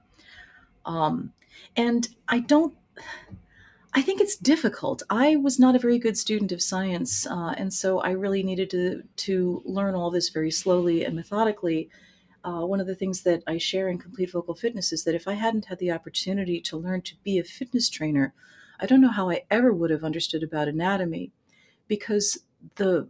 Um, 0.86 1.32
and 1.76 2.08
I 2.28 2.38
don't. 2.38 2.74
I 3.92 4.02
think 4.02 4.20
it's 4.20 4.36
difficult. 4.36 5.02
I 5.10 5.34
was 5.34 5.58
not 5.58 5.74
a 5.74 5.80
very 5.80 5.98
good 5.98 6.16
student 6.16 6.52
of 6.52 6.62
science, 6.62 7.26
uh, 7.26 7.54
and 7.56 7.74
so 7.74 7.98
I 7.98 8.12
really 8.12 8.44
needed 8.44 8.70
to 8.70 9.02
to 9.26 9.62
learn 9.64 9.96
all 9.96 10.12
this 10.12 10.28
very 10.28 10.52
slowly 10.52 11.04
and 11.04 11.16
methodically 11.16 11.90
uh, 12.44 12.64
one 12.64 12.80
of 12.80 12.86
the 12.86 12.94
things 12.94 13.22
that 13.22 13.42
I 13.46 13.58
share 13.58 13.88
in 13.88 13.98
Complete 13.98 14.32
Vocal 14.32 14.54
Fitness 14.54 14.92
is 14.92 15.04
that 15.04 15.14
if 15.14 15.28
I 15.28 15.34
hadn't 15.34 15.66
had 15.66 15.78
the 15.78 15.92
opportunity 15.92 16.60
to 16.62 16.76
learn 16.76 17.02
to 17.02 17.16
be 17.22 17.38
a 17.38 17.44
fitness 17.44 17.88
trainer, 17.88 18.32
I 18.78 18.86
don't 18.86 19.00
know 19.00 19.10
how 19.10 19.28
I 19.30 19.42
ever 19.50 19.72
would 19.72 19.90
have 19.90 20.04
understood 20.04 20.42
about 20.42 20.68
anatomy 20.68 21.32
because 21.86 22.38
the 22.76 23.08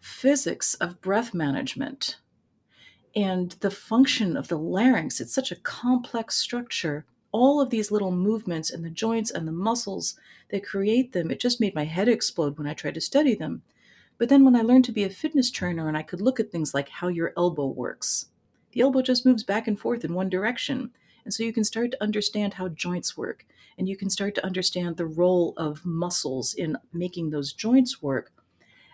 physics 0.00 0.74
of 0.74 1.00
breath 1.02 1.34
management 1.34 2.16
and 3.14 3.52
the 3.60 3.70
function 3.70 4.36
of 4.36 4.48
the 4.48 4.58
larynx, 4.58 5.20
it's 5.20 5.34
such 5.34 5.52
a 5.52 5.56
complex 5.56 6.36
structure. 6.36 7.04
All 7.32 7.60
of 7.60 7.70
these 7.70 7.90
little 7.90 8.12
movements 8.12 8.70
and 8.70 8.84
the 8.84 8.90
joints 8.90 9.30
and 9.30 9.46
the 9.46 9.52
muscles 9.52 10.18
that 10.50 10.66
create 10.66 11.12
them, 11.12 11.30
it 11.30 11.38
just 11.38 11.60
made 11.60 11.74
my 11.74 11.84
head 11.84 12.08
explode 12.08 12.56
when 12.56 12.66
I 12.66 12.74
tried 12.74 12.94
to 12.94 13.00
study 13.00 13.34
them. 13.34 13.62
But 14.16 14.28
then 14.28 14.44
when 14.44 14.56
I 14.56 14.62
learned 14.62 14.84
to 14.86 14.92
be 14.92 15.04
a 15.04 15.10
fitness 15.10 15.50
trainer 15.50 15.88
and 15.88 15.96
I 15.96 16.02
could 16.02 16.20
look 16.20 16.40
at 16.40 16.50
things 16.50 16.74
like 16.74 16.88
how 16.88 17.08
your 17.08 17.32
elbow 17.36 17.66
works, 17.66 18.26
the 18.72 18.80
elbow 18.80 19.02
just 19.02 19.26
moves 19.26 19.42
back 19.42 19.66
and 19.66 19.78
forth 19.78 20.04
in 20.04 20.14
one 20.14 20.28
direction. 20.28 20.90
And 21.24 21.34
so 21.34 21.42
you 21.42 21.52
can 21.52 21.64
start 21.64 21.90
to 21.90 22.02
understand 22.02 22.54
how 22.54 22.68
joints 22.68 23.16
work, 23.16 23.44
and 23.76 23.88
you 23.88 23.96
can 23.96 24.10
start 24.10 24.34
to 24.36 24.44
understand 24.44 24.96
the 24.96 25.06
role 25.06 25.54
of 25.56 25.84
muscles 25.84 26.54
in 26.54 26.76
making 26.92 27.30
those 27.30 27.52
joints 27.52 28.02
work. 28.02 28.32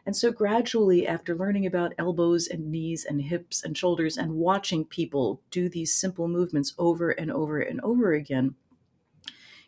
And 0.05 0.17
so, 0.17 0.31
gradually, 0.31 1.07
after 1.07 1.35
learning 1.35 1.67
about 1.67 1.95
elbows 1.99 2.47
and 2.47 2.71
knees 2.71 3.05
and 3.05 3.21
hips 3.21 3.65
and 3.65 3.77
shoulders 3.77 4.17
and 4.17 4.35
watching 4.35 4.85
people 4.85 5.43
do 5.51 5.69
these 5.69 5.93
simple 5.93 6.29
movements 6.29 6.75
over 6.79 7.11
and 7.11 7.31
over 7.31 7.61
and 7.61 7.81
over 7.81 8.13
again, 8.13 8.55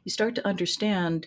you 0.04 0.10
start 0.10 0.36
to 0.36 0.46
understand 0.46 1.26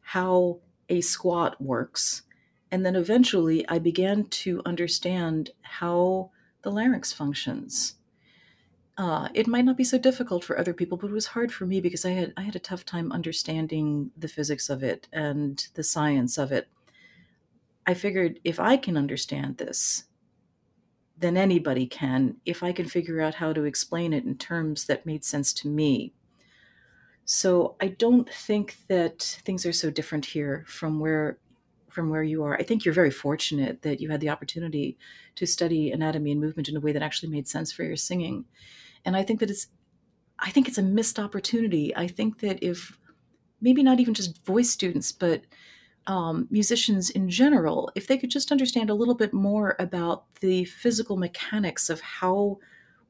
how 0.00 0.60
a 0.90 1.00
squat 1.00 1.60
works. 1.62 2.22
And 2.70 2.84
then 2.84 2.94
eventually, 2.94 3.66
I 3.68 3.78
began 3.78 4.24
to 4.24 4.60
understand 4.66 5.50
how 5.62 6.30
the 6.62 6.70
larynx 6.70 7.12
functions 7.12 7.94
uh, 8.98 9.28
it 9.32 9.46
might 9.46 9.64
not 9.64 9.76
be 9.76 9.84
so 9.84 9.98
difficult 9.98 10.44
for 10.44 10.58
other 10.58 10.74
people, 10.74 10.98
but 10.98 11.08
it 11.10 11.14
was 11.14 11.26
hard 11.26 11.52
for 11.52 11.64
me 11.64 11.80
because 11.80 12.04
I 12.04 12.10
had 12.10 12.32
I 12.36 12.42
had 12.42 12.56
a 12.56 12.60
tough 12.60 12.84
time 12.84 13.10
understanding 13.10 14.10
the 14.16 14.28
physics 14.28 14.68
of 14.68 14.82
it 14.82 15.08
and 15.12 15.66
the 15.74 15.82
science 15.82 16.36
of 16.36 16.52
it. 16.52 16.68
I 17.86 17.94
figured 17.94 18.38
if 18.44 18.60
I 18.60 18.76
can 18.76 18.96
understand 18.96 19.56
this, 19.56 20.04
then 21.18 21.36
anybody 21.36 21.86
can 21.86 22.36
if 22.44 22.62
I 22.62 22.72
can 22.72 22.86
figure 22.86 23.20
out 23.20 23.34
how 23.34 23.52
to 23.54 23.64
explain 23.64 24.12
it 24.12 24.24
in 24.24 24.36
terms 24.36 24.84
that 24.86 25.06
made 25.06 25.24
sense 25.24 25.52
to 25.54 25.68
me. 25.68 26.12
So 27.24 27.76
I 27.80 27.88
don't 27.88 28.28
think 28.28 28.76
that 28.88 29.22
things 29.44 29.64
are 29.64 29.72
so 29.72 29.90
different 29.90 30.26
here 30.26 30.64
from 30.66 31.00
where 31.00 31.38
from 31.92 32.10
where 32.10 32.22
you 32.22 32.42
are. 32.44 32.54
I 32.56 32.62
think 32.64 32.84
you're 32.84 32.94
very 32.94 33.10
fortunate 33.10 33.82
that 33.82 34.00
you 34.00 34.10
had 34.10 34.20
the 34.20 34.30
opportunity 34.30 34.96
to 35.36 35.46
study 35.46 35.92
anatomy 35.92 36.32
and 36.32 36.40
movement 36.40 36.68
in 36.68 36.76
a 36.76 36.80
way 36.80 36.92
that 36.92 37.02
actually 37.02 37.30
made 37.30 37.46
sense 37.48 37.72
for 37.72 37.84
your 37.84 37.96
singing. 37.96 38.46
And 39.04 39.16
I 39.16 39.22
think 39.22 39.40
that 39.40 39.50
it's 39.50 39.68
I 40.38 40.50
think 40.50 40.68
it's 40.68 40.78
a 40.78 40.82
missed 40.82 41.18
opportunity. 41.18 41.94
I 41.96 42.08
think 42.08 42.40
that 42.40 42.62
if 42.62 42.98
maybe 43.60 43.82
not 43.82 44.00
even 44.00 44.14
just 44.14 44.44
voice 44.44 44.70
students, 44.70 45.12
but 45.12 45.42
um, 46.08 46.48
musicians 46.50 47.10
in 47.10 47.28
general, 47.30 47.90
if 47.94 48.06
they 48.06 48.18
could 48.18 48.30
just 48.30 48.50
understand 48.50 48.90
a 48.90 48.94
little 48.94 49.14
bit 49.14 49.32
more 49.32 49.76
about 49.78 50.24
the 50.40 50.64
physical 50.64 51.16
mechanics 51.16 51.88
of 51.90 52.00
how 52.00 52.58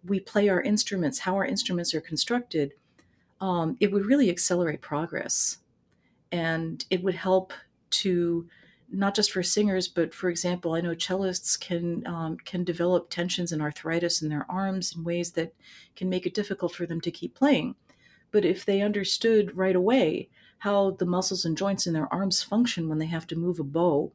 we 0.05 0.21
play 0.21 0.49
our 0.51 0.61
instruments, 0.61 1.21
how 1.21 1.37
our 1.37 1.47
instruments 1.47 1.95
are 1.95 2.03
constructed, 2.03 2.75
um, 3.41 3.77
it 3.81 3.93
would 3.93 4.07
really 4.07 4.29
accelerate 4.31 4.81
progress. 4.83 5.59
and 6.31 6.85
it 6.91 7.03
would 7.03 7.15
help 7.15 7.53
to 7.91 8.49
not 8.93 9.15
just 9.15 9.33
for 9.33 9.43
singers, 9.43 9.89
but 9.89 10.15
for 10.15 10.29
example, 10.29 10.75
I 10.75 10.83
know 10.83 10.95
cellists 10.95 11.59
can 11.59 12.07
um, 12.07 12.37
can 12.37 12.63
develop 12.63 13.09
tensions 13.09 13.51
and 13.51 13.63
arthritis 13.63 14.23
in 14.23 14.29
their 14.29 14.47
arms 14.51 14.95
in 14.95 15.03
ways 15.03 15.33
that 15.33 15.55
can 15.97 16.09
make 16.09 16.27
it 16.27 16.35
difficult 16.35 16.75
for 16.75 16.87
them 16.87 17.01
to 17.01 17.11
keep 17.11 17.35
playing. 17.35 17.75
But 18.31 18.45
if 18.45 18.65
they 18.65 18.83
understood 18.83 19.57
right 19.57 19.77
away 19.77 20.29
how 20.59 20.93
the 20.93 21.07
muscles 21.07 21.45
and 21.45 21.57
joints 21.57 21.87
in 21.87 21.95
their 21.95 22.13
arms 22.13 22.43
function 22.43 22.89
when 22.89 22.99
they 22.99 23.07
have 23.07 23.27
to 23.29 23.37
move 23.37 23.59
a 23.59 23.65
bow 23.65 24.13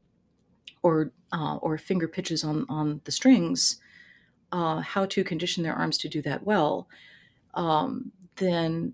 or 0.84 1.12
uh, 1.34 1.58
or 1.58 1.78
finger 1.78 2.08
pitches 2.08 2.44
on 2.44 2.66
on 2.70 3.02
the 3.06 3.12
strings, 3.12 3.82
uh, 4.52 4.82
how 4.82 5.06
to 5.08 5.24
condition 5.24 5.64
their 5.64 5.76
arms 5.76 5.98
to 5.98 6.10
do 6.10 6.22
that 6.22 6.44
well, 6.44 6.88
um, 7.56 8.12
then 8.36 8.94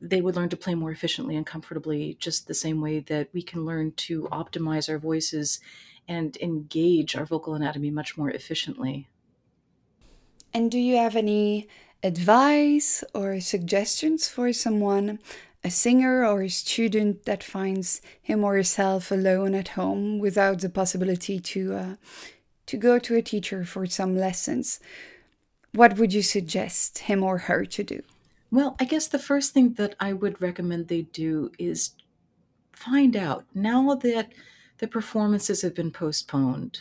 they 0.00 0.20
would 0.20 0.36
learn 0.36 0.48
to 0.48 0.56
play 0.56 0.74
more 0.74 0.90
efficiently 0.90 1.36
and 1.36 1.46
comfortably, 1.46 2.16
just 2.18 2.46
the 2.46 2.54
same 2.54 2.80
way 2.80 3.00
that 3.00 3.28
we 3.32 3.42
can 3.42 3.64
learn 3.64 3.92
to 3.92 4.22
optimize 4.32 4.88
our 4.88 4.98
voices 4.98 5.60
and 6.08 6.36
engage 6.38 7.14
our 7.14 7.26
vocal 7.26 7.54
anatomy 7.54 7.90
much 7.90 8.16
more 8.16 8.30
efficiently. 8.30 9.08
And 10.52 10.70
do 10.70 10.78
you 10.78 10.96
have 10.96 11.16
any 11.16 11.68
advice 12.02 13.04
or 13.14 13.40
suggestions 13.40 14.26
for 14.26 14.52
someone, 14.52 15.18
a 15.62 15.70
singer 15.70 16.24
or 16.24 16.42
a 16.42 16.48
student 16.48 17.26
that 17.26 17.44
finds 17.44 18.00
him 18.22 18.42
or 18.42 18.54
herself 18.54 19.10
alone 19.10 19.54
at 19.54 19.68
home 19.68 20.18
without 20.18 20.60
the 20.60 20.70
possibility 20.70 21.38
to 21.38 21.74
uh, 21.74 21.94
to 22.66 22.76
go 22.76 22.98
to 23.00 23.16
a 23.16 23.22
teacher 23.22 23.64
for 23.64 23.86
some 23.86 24.16
lessons? 24.16 24.80
What 25.72 25.98
would 25.98 26.12
you 26.12 26.22
suggest 26.22 27.00
him 27.00 27.22
or 27.22 27.38
her 27.38 27.64
to 27.64 27.82
do? 27.84 28.02
Well, 28.50 28.76
I 28.80 28.84
guess 28.84 29.06
the 29.06 29.18
first 29.18 29.54
thing 29.54 29.74
that 29.74 29.94
I 30.00 30.12
would 30.12 30.42
recommend 30.42 30.88
they 30.88 31.02
do 31.02 31.52
is 31.58 31.94
find 32.72 33.16
out 33.16 33.44
now 33.54 33.94
that 33.94 34.32
the 34.78 34.88
performances 34.88 35.62
have 35.62 35.74
been 35.74 35.92
postponed, 35.92 36.80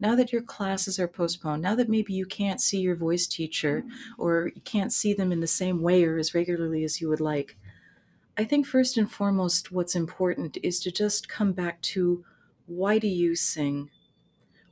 now 0.00 0.14
that 0.14 0.32
your 0.32 0.42
classes 0.42 0.98
are 0.98 1.08
postponed, 1.08 1.62
now 1.62 1.74
that 1.74 1.90
maybe 1.90 2.14
you 2.14 2.24
can't 2.24 2.60
see 2.60 2.80
your 2.80 2.96
voice 2.96 3.26
teacher 3.26 3.82
mm-hmm. 3.82 4.22
or 4.22 4.52
you 4.54 4.60
can't 4.62 4.92
see 4.92 5.12
them 5.12 5.32
in 5.32 5.40
the 5.40 5.46
same 5.46 5.82
way 5.82 6.04
or 6.04 6.16
as 6.16 6.34
regularly 6.34 6.82
as 6.82 7.00
you 7.00 7.08
would 7.08 7.20
like. 7.20 7.56
I 8.38 8.44
think 8.44 8.66
first 8.66 8.96
and 8.96 9.10
foremost, 9.10 9.70
what's 9.70 9.94
important 9.94 10.56
is 10.62 10.80
to 10.80 10.90
just 10.90 11.28
come 11.28 11.52
back 11.52 11.82
to 11.82 12.24
why 12.66 12.98
do 12.98 13.08
you 13.08 13.36
sing? 13.36 13.90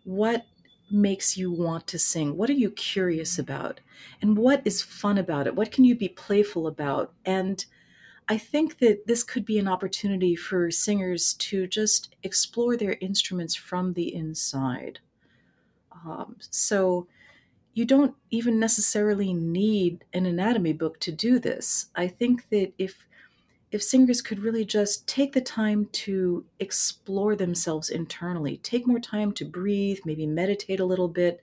What 0.04 0.46
makes 0.90 1.36
you 1.36 1.50
want 1.50 1.86
to 1.88 1.98
sing? 1.98 2.36
What 2.36 2.50
are 2.50 2.54
you 2.54 2.70
curious 2.70 3.38
about? 3.38 3.80
And 4.20 4.36
what 4.36 4.62
is 4.64 4.82
fun 4.82 5.18
about 5.18 5.46
it? 5.46 5.54
What 5.54 5.72
can 5.72 5.84
you 5.84 5.94
be 5.94 6.08
playful 6.08 6.66
about? 6.66 7.12
And 7.24 7.64
I 8.28 8.38
think 8.38 8.78
that 8.78 9.06
this 9.06 9.24
could 9.24 9.44
be 9.44 9.58
an 9.58 9.68
opportunity 9.68 10.36
for 10.36 10.70
singers 10.70 11.34
to 11.34 11.66
just 11.66 12.14
explore 12.22 12.76
their 12.76 12.96
instruments 13.00 13.54
from 13.54 13.94
the 13.94 14.14
inside. 14.14 15.00
Um, 16.06 16.36
so 16.50 17.08
you 17.74 17.84
don't 17.84 18.14
even 18.30 18.58
necessarily 18.58 19.32
need 19.32 20.04
an 20.12 20.26
anatomy 20.26 20.72
book 20.72 21.00
to 21.00 21.12
do 21.12 21.38
this. 21.38 21.86
I 21.96 22.08
think 22.08 22.48
that 22.50 22.72
if 22.78 23.06
if 23.70 23.82
singers 23.82 24.20
could 24.20 24.40
really 24.40 24.64
just 24.64 25.06
take 25.06 25.32
the 25.32 25.40
time 25.40 25.86
to 25.92 26.44
explore 26.58 27.36
themselves 27.36 27.88
internally, 27.88 28.56
take 28.58 28.86
more 28.86 28.98
time 28.98 29.32
to 29.32 29.44
breathe, 29.44 30.00
maybe 30.04 30.26
meditate 30.26 30.80
a 30.80 30.84
little 30.84 31.08
bit, 31.08 31.40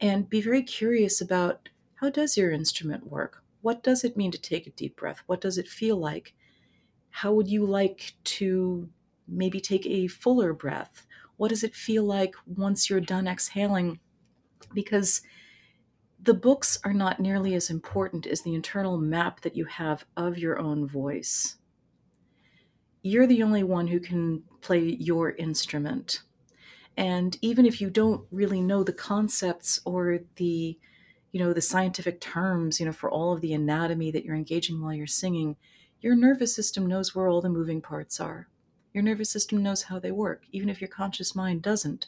and 0.00 0.28
be 0.28 0.40
very 0.40 0.62
curious 0.62 1.20
about 1.20 1.68
how 1.96 2.10
does 2.10 2.36
your 2.36 2.50
instrument 2.50 3.06
work? 3.06 3.42
What 3.62 3.82
does 3.82 4.04
it 4.04 4.16
mean 4.16 4.32
to 4.32 4.40
take 4.40 4.66
a 4.66 4.70
deep 4.70 4.96
breath? 4.96 5.22
What 5.26 5.40
does 5.40 5.56
it 5.56 5.68
feel 5.68 5.96
like? 5.96 6.34
How 7.10 7.32
would 7.32 7.48
you 7.48 7.64
like 7.64 8.14
to 8.24 8.88
maybe 9.28 9.60
take 9.60 9.86
a 9.86 10.08
fuller 10.08 10.52
breath? 10.52 11.06
What 11.36 11.48
does 11.48 11.62
it 11.62 11.74
feel 11.74 12.04
like 12.04 12.34
once 12.46 12.90
you're 12.90 13.00
done 13.00 13.28
exhaling? 13.28 14.00
Because 14.74 15.22
the 16.24 16.34
books 16.34 16.78
are 16.84 16.94
not 16.94 17.20
nearly 17.20 17.54
as 17.54 17.68
important 17.68 18.26
as 18.26 18.40
the 18.40 18.54
internal 18.54 18.96
map 18.96 19.42
that 19.42 19.56
you 19.56 19.66
have 19.66 20.06
of 20.16 20.38
your 20.38 20.58
own 20.58 20.86
voice. 20.88 21.56
You're 23.02 23.26
the 23.26 23.42
only 23.42 23.62
one 23.62 23.88
who 23.88 24.00
can 24.00 24.42
play 24.62 24.96
your 24.98 25.32
instrument. 25.32 26.22
And 26.96 27.36
even 27.42 27.66
if 27.66 27.78
you 27.78 27.90
don't 27.90 28.26
really 28.30 28.62
know 28.62 28.82
the 28.82 28.92
concepts 28.92 29.80
or 29.84 30.20
the 30.36 30.78
you 31.32 31.40
know 31.40 31.52
the 31.52 31.60
scientific 31.60 32.20
terms 32.20 32.78
you 32.78 32.86
know 32.86 32.92
for 32.92 33.10
all 33.10 33.32
of 33.32 33.40
the 33.40 33.52
anatomy 33.52 34.12
that 34.12 34.24
you're 34.24 34.36
engaging 34.36 34.80
while 34.80 34.94
you're 34.94 35.04
singing 35.04 35.56
your 36.00 36.14
nervous 36.14 36.54
system 36.54 36.86
knows 36.86 37.12
where 37.12 37.26
all 37.26 37.40
the 37.40 37.48
moving 37.48 37.80
parts 37.80 38.20
are 38.20 38.46
your 38.92 39.02
nervous 39.02 39.30
system 39.30 39.60
knows 39.60 39.82
how 39.82 39.98
they 39.98 40.12
work 40.12 40.44
even 40.52 40.68
if 40.68 40.80
your 40.80 40.86
conscious 40.86 41.34
mind 41.34 41.60
doesn't 41.60 42.06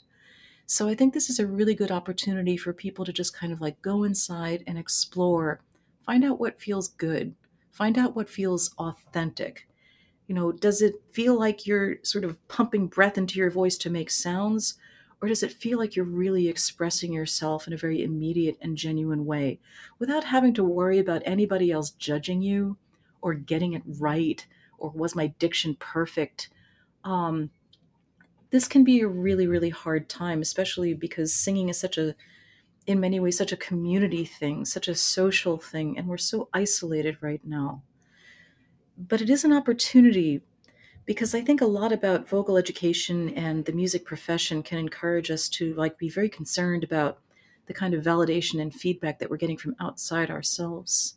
so 0.66 0.88
I 0.88 0.94
think 0.94 1.14
this 1.14 1.31
is 1.31 1.38
a 1.38 1.46
really 1.46 1.74
good 1.74 1.92
opportunity 1.92 2.57
for 2.57 2.72
people 2.72 3.05
to 3.05 3.12
just 3.12 3.35
kind 3.37 3.52
of 3.52 3.61
like 3.61 3.81
go 3.83 4.02
inside 4.02 4.64
and 4.66 4.76
explore, 4.76 5.61
find 6.05 6.24
out 6.24 6.40
what 6.40 6.61
feels 6.61 6.88
good, 6.88 7.35
find 7.70 7.96
out 7.96 8.16
what 8.16 8.29
feels 8.29 8.74
authentic. 8.79 9.68
You 10.26 10.35
know, 10.35 10.50
does 10.50 10.83
it 10.83 10.96
feel 11.12 11.38
like 11.38 11.66
you're 11.66 11.96
sort 12.02 12.24
of 12.24 12.48
pumping 12.48 12.88
breath 12.88 13.16
into 13.16 13.38
your 13.38 13.50
voice 13.50 13.76
to 13.79 13.90
make 13.90 14.11
sounds? 14.11 14.74
Or 15.22 15.29
does 15.29 15.42
it 15.42 15.52
feel 15.52 15.79
like 15.79 15.94
you're 15.94 16.05
really 16.05 16.48
expressing 16.48 17.12
yourself 17.12 17.66
in 17.66 17.72
a 17.72 17.79
very 17.79 18.02
immediate 18.02 18.59
and 18.61 18.76
genuine 18.76 19.24
way 19.24 19.61
without 19.98 20.24
having 20.24 20.52
to 20.55 20.64
worry 20.64 20.98
about 20.98 21.22
anybody 21.24 21.70
else 21.70 21.90
judging 21.90 22.42
you 22.42 22.76
or 23.22 23.35
getting 23.35 23.72
it 23.72 23.83
right 23.87 24.44
or 24.79 24.90
was 24.90 25.14
my 25.14 25.29
diction 25.38 25.76
perfect? 25.76 26.50
Um, 27.05 27.50
this 28.51 28.69
can 28.69 28.85
be 28.85 29.01
a 29.01 29.09
really 29.09 29.47
really 29.47 29.71
hard 29.71 30.09
time 30.09 30.41
especially 30.41 30.95
because 30.95 31.35
singing 31.35 31.69
is 31.69 31.79
such 31.79 31.99
a 31.99 32.15
in 32.87 33.01
many 33.01 33.19
ways 33.19 33.37
such 33.37 33.53
a 33.53 33.57
community 33.57 34.25
thing 34.25 34.65
such 34.65 34.89
a 34.89 34.95
social 34.95 35.59
thing 35.59 35.99
and 35.99 36.07
we're 36.07 36.17
so 36.17 36.49
isolated 36.53 37.17
right 37.21 37.45
now. 37.45 37.83
But 38.97 39.21
it 39.21 39.29
is 39.29 39.45
an 39.45 39.53
opportunity 39.53 40.43
because 41.05 41.35
i 41.35 41.41
think 41.41 41.61
a 41.61 41.67
lot 41.67 41.93
about 41.93 42.29
vocal 42.29 42.57
education 42.57 43.29
and 43.31 43.65
the 43.65 43.73
music 43.73 44.05
profession 44.05 44.63
can 44.63 44.79
encourage 44.79 45.31
us 45.31 45.49
to 45.49 45.75
like 45.75 45.99
be 45.99 46.09
very 46.09 46.29
concerned 46.29 46.83
about 46.83 47.21
the 47.67 47.75
kind 47.75 47.95
of 47.95 48.05
validation 48.05 48.61
and 48.61 48.73
feedback 48.75 49.19
that 49.19 49.29
we're 49.29 49.37
getting 49.37 49.57
from 49.57 49.75
outside 49.81 50.31
ourselves. 50.31 51.17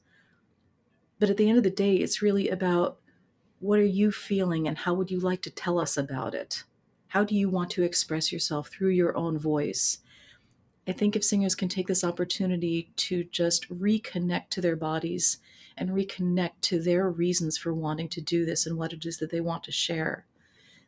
But 1.19 1.29
at 1.29 1.37
the 1.37 1.47
end 1.47 1.57
of 1.59 1.63
the 1.63 1.69
day 1.69 1.95
it's 1.95 2.21
really 2.21 2.49
about 2.49 2.99
what 3.59 3.79
are 3.79 3.83
you 3.83 4.11
feeling 4.11 4.67
and 4.67 4.77
how 4.77 4.93
would 4.93 5.11
you 5.11 5.19
like 5.19 5.41
to 5.43 5.51
tell 5.51 5.79
us 5.79 5.97
about 5.97 6.33
it 6.33 6.63
how 7.09 7.23
do 7.23 7.35
you 7.35 7.49
want 7.49 7.71
to 7.71 7.83
express 7.83 8.31
yourself 8.31 8.69
through 8.69 8.89
your 8.89 9.17
own 9.17 9.37
voice? 9.37 9.97
I 10.87 10.91
think 10.91 11.15
if 11.15 11.23
singers 11.23 11.55
can 11.55 11.67
take 11.67 11.87
this 11.87 12.03
opportunity 12.03 12.91
to 12.97 13.23
just 13.25 13.67
reconnect 13.69 14.49
to 14.51 14.61
their 14.61 14.75
bodies 14.75 15.37
and 15.75 15.89
reconnect 15.89 16.61
to 16.61 16.79
their 16.79 17.09
reasons 17.09 17.57
for 17.57 17.73
wanting 17.73 18.09
to 18.09 18.21
do 18.21 18.45
this 18.45 18.67
and 18.67 18.77
what 18.77 18.93
it 18.93 19.05
is 19.05 19.17
that 19.17 19.31
they 19.31 19.41
want 19.41 19.63
to 19.63 19.71
share, 19.71 20.25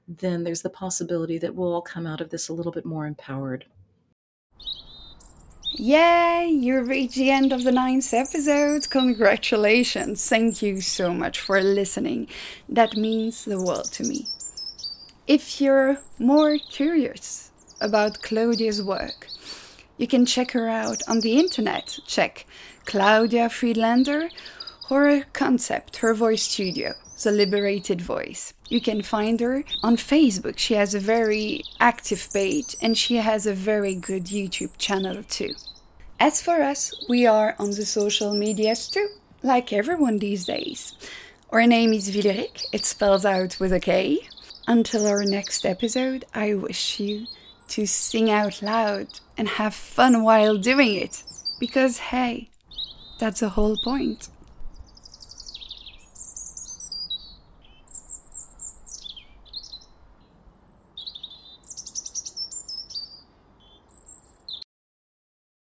then 0.08 0.44
there's 0.44 0.62
the 0.62 0.70
possibility 0.70 1.40
that 1.40 1.56
we'll 1.56 1.74
all 1.74 1.82
come 1.82 2.06
out 2.06 2.22
of 2.22 2.30
this 2.30 2.50
a 2.50 2.54
little 2.54 2.72
bit 2.72 2.86
more 2.86 3.08
empowered. 3.08 3.66
Yay! 5.74 6.50
You've 6.52 6.88
reached 6.88 7.16
the 7.16 7.32
end 7.32 7.52
of 7.52 7.64
the 7.64 7.72
ninth 7.72 8.14
episode. 8.14 8.88
Congratulations! 8.92 10.28
Thank 10.28 10.62
you 10.62 10.82
so 10.82 11.14
much 11.14 11.40
for 11.40 11.62
listening. 11.62 12.28
That 12.70 12.96
means 12.96 13.46
the 13.46 13.60
world 13.60 13.92
to 13.94 14.04
me. 14.04 14.28
If 15.32 15.62
you're 15.62 15.98
more 16.20 16.58
curious 16.58 17.52
about 17.80 18.22
Claudia's 18.22 18.84
work, 18.84 19.28
you 19.98 20.06
can 20.06 20.26
check 20.26 20.52
her 20.52 20.68
out 20.68 21.02
on 21.08 21.22
the 21.22 21.40
internet. 21.40 22.00
Check 22.06 22.46
Claudia 22.86 23.48
Friedlander, 23.48 24.28
Horror 24.90 25.24
Concept, 25.32 25.96
her 26.04 26.14
voice 26.14 26.44
studio, 26.44 26.96
The 27.24 27.32
Liberated 27.32 28.02
Voice. 28.02 28.54
You 28.68 28.82
can 28.82 29.04
find 29.04 29.40
her 29.40 29.64
on 29.82 29.96
Facebook. 29.96 30.58
She 30.58 30.74
has 30.74 30.94
a 30.94 31.00
very 31.00 31.64
active 31.80 32.28
page 32.34 32.76
and 32.82 32.98
she 32.98 33.16
has 33.16 33.46
a 33.46 33.54
very 33.54 33.96
good 33.96 34.26
YouTube 34.26 34.78
channel 34.78 35.24
too. 35.24 35.54
As 36.20 36.42
for 36.42 36.62
us, 36.62 36.94
we 37.08 37.26
are 37.26 37.56
on 37.58 37.70
the 37.70 37.86
social 37.86 38.34
medias 38.34 38.90
too, 38.90 39.08
like 39.42 39.72
everyone 39.72 40.20
these 40.20 40.44
days. 40.44 40.94
Our 41.52 41.66
name 41.68 41.94
is 41.94 42.14
Vilyrik, 42.14 42.66
it 42.74 42.84
spells 42.86 43.24
out 43.24 43.62
with 43.62 43.72
a 43.72 43.80
K. 43.80 44.28
Until 44.68 45.08
our 45.08 45.24
next 45.24 45.66
episode, 45.66 46.26
I 46.34 46.54
wish 46.54 47.00
you 47.00 47.26
to 47.70 47.86
sing 47.88 48.30
out 48.30 48.62
loud 48.62 49.08
and 49.38 49.48
have 49.48 49.74
fun 49.74 50.24
while 50.24 50.58
doing 50.58 50.96
it. 50.96 51.24
Because, 51.60 51.98
hey, 51.98 52.50
that's 53.20 53.40
the 53.40 53.50
whole 53.50 53.78
point. 53.84 54.30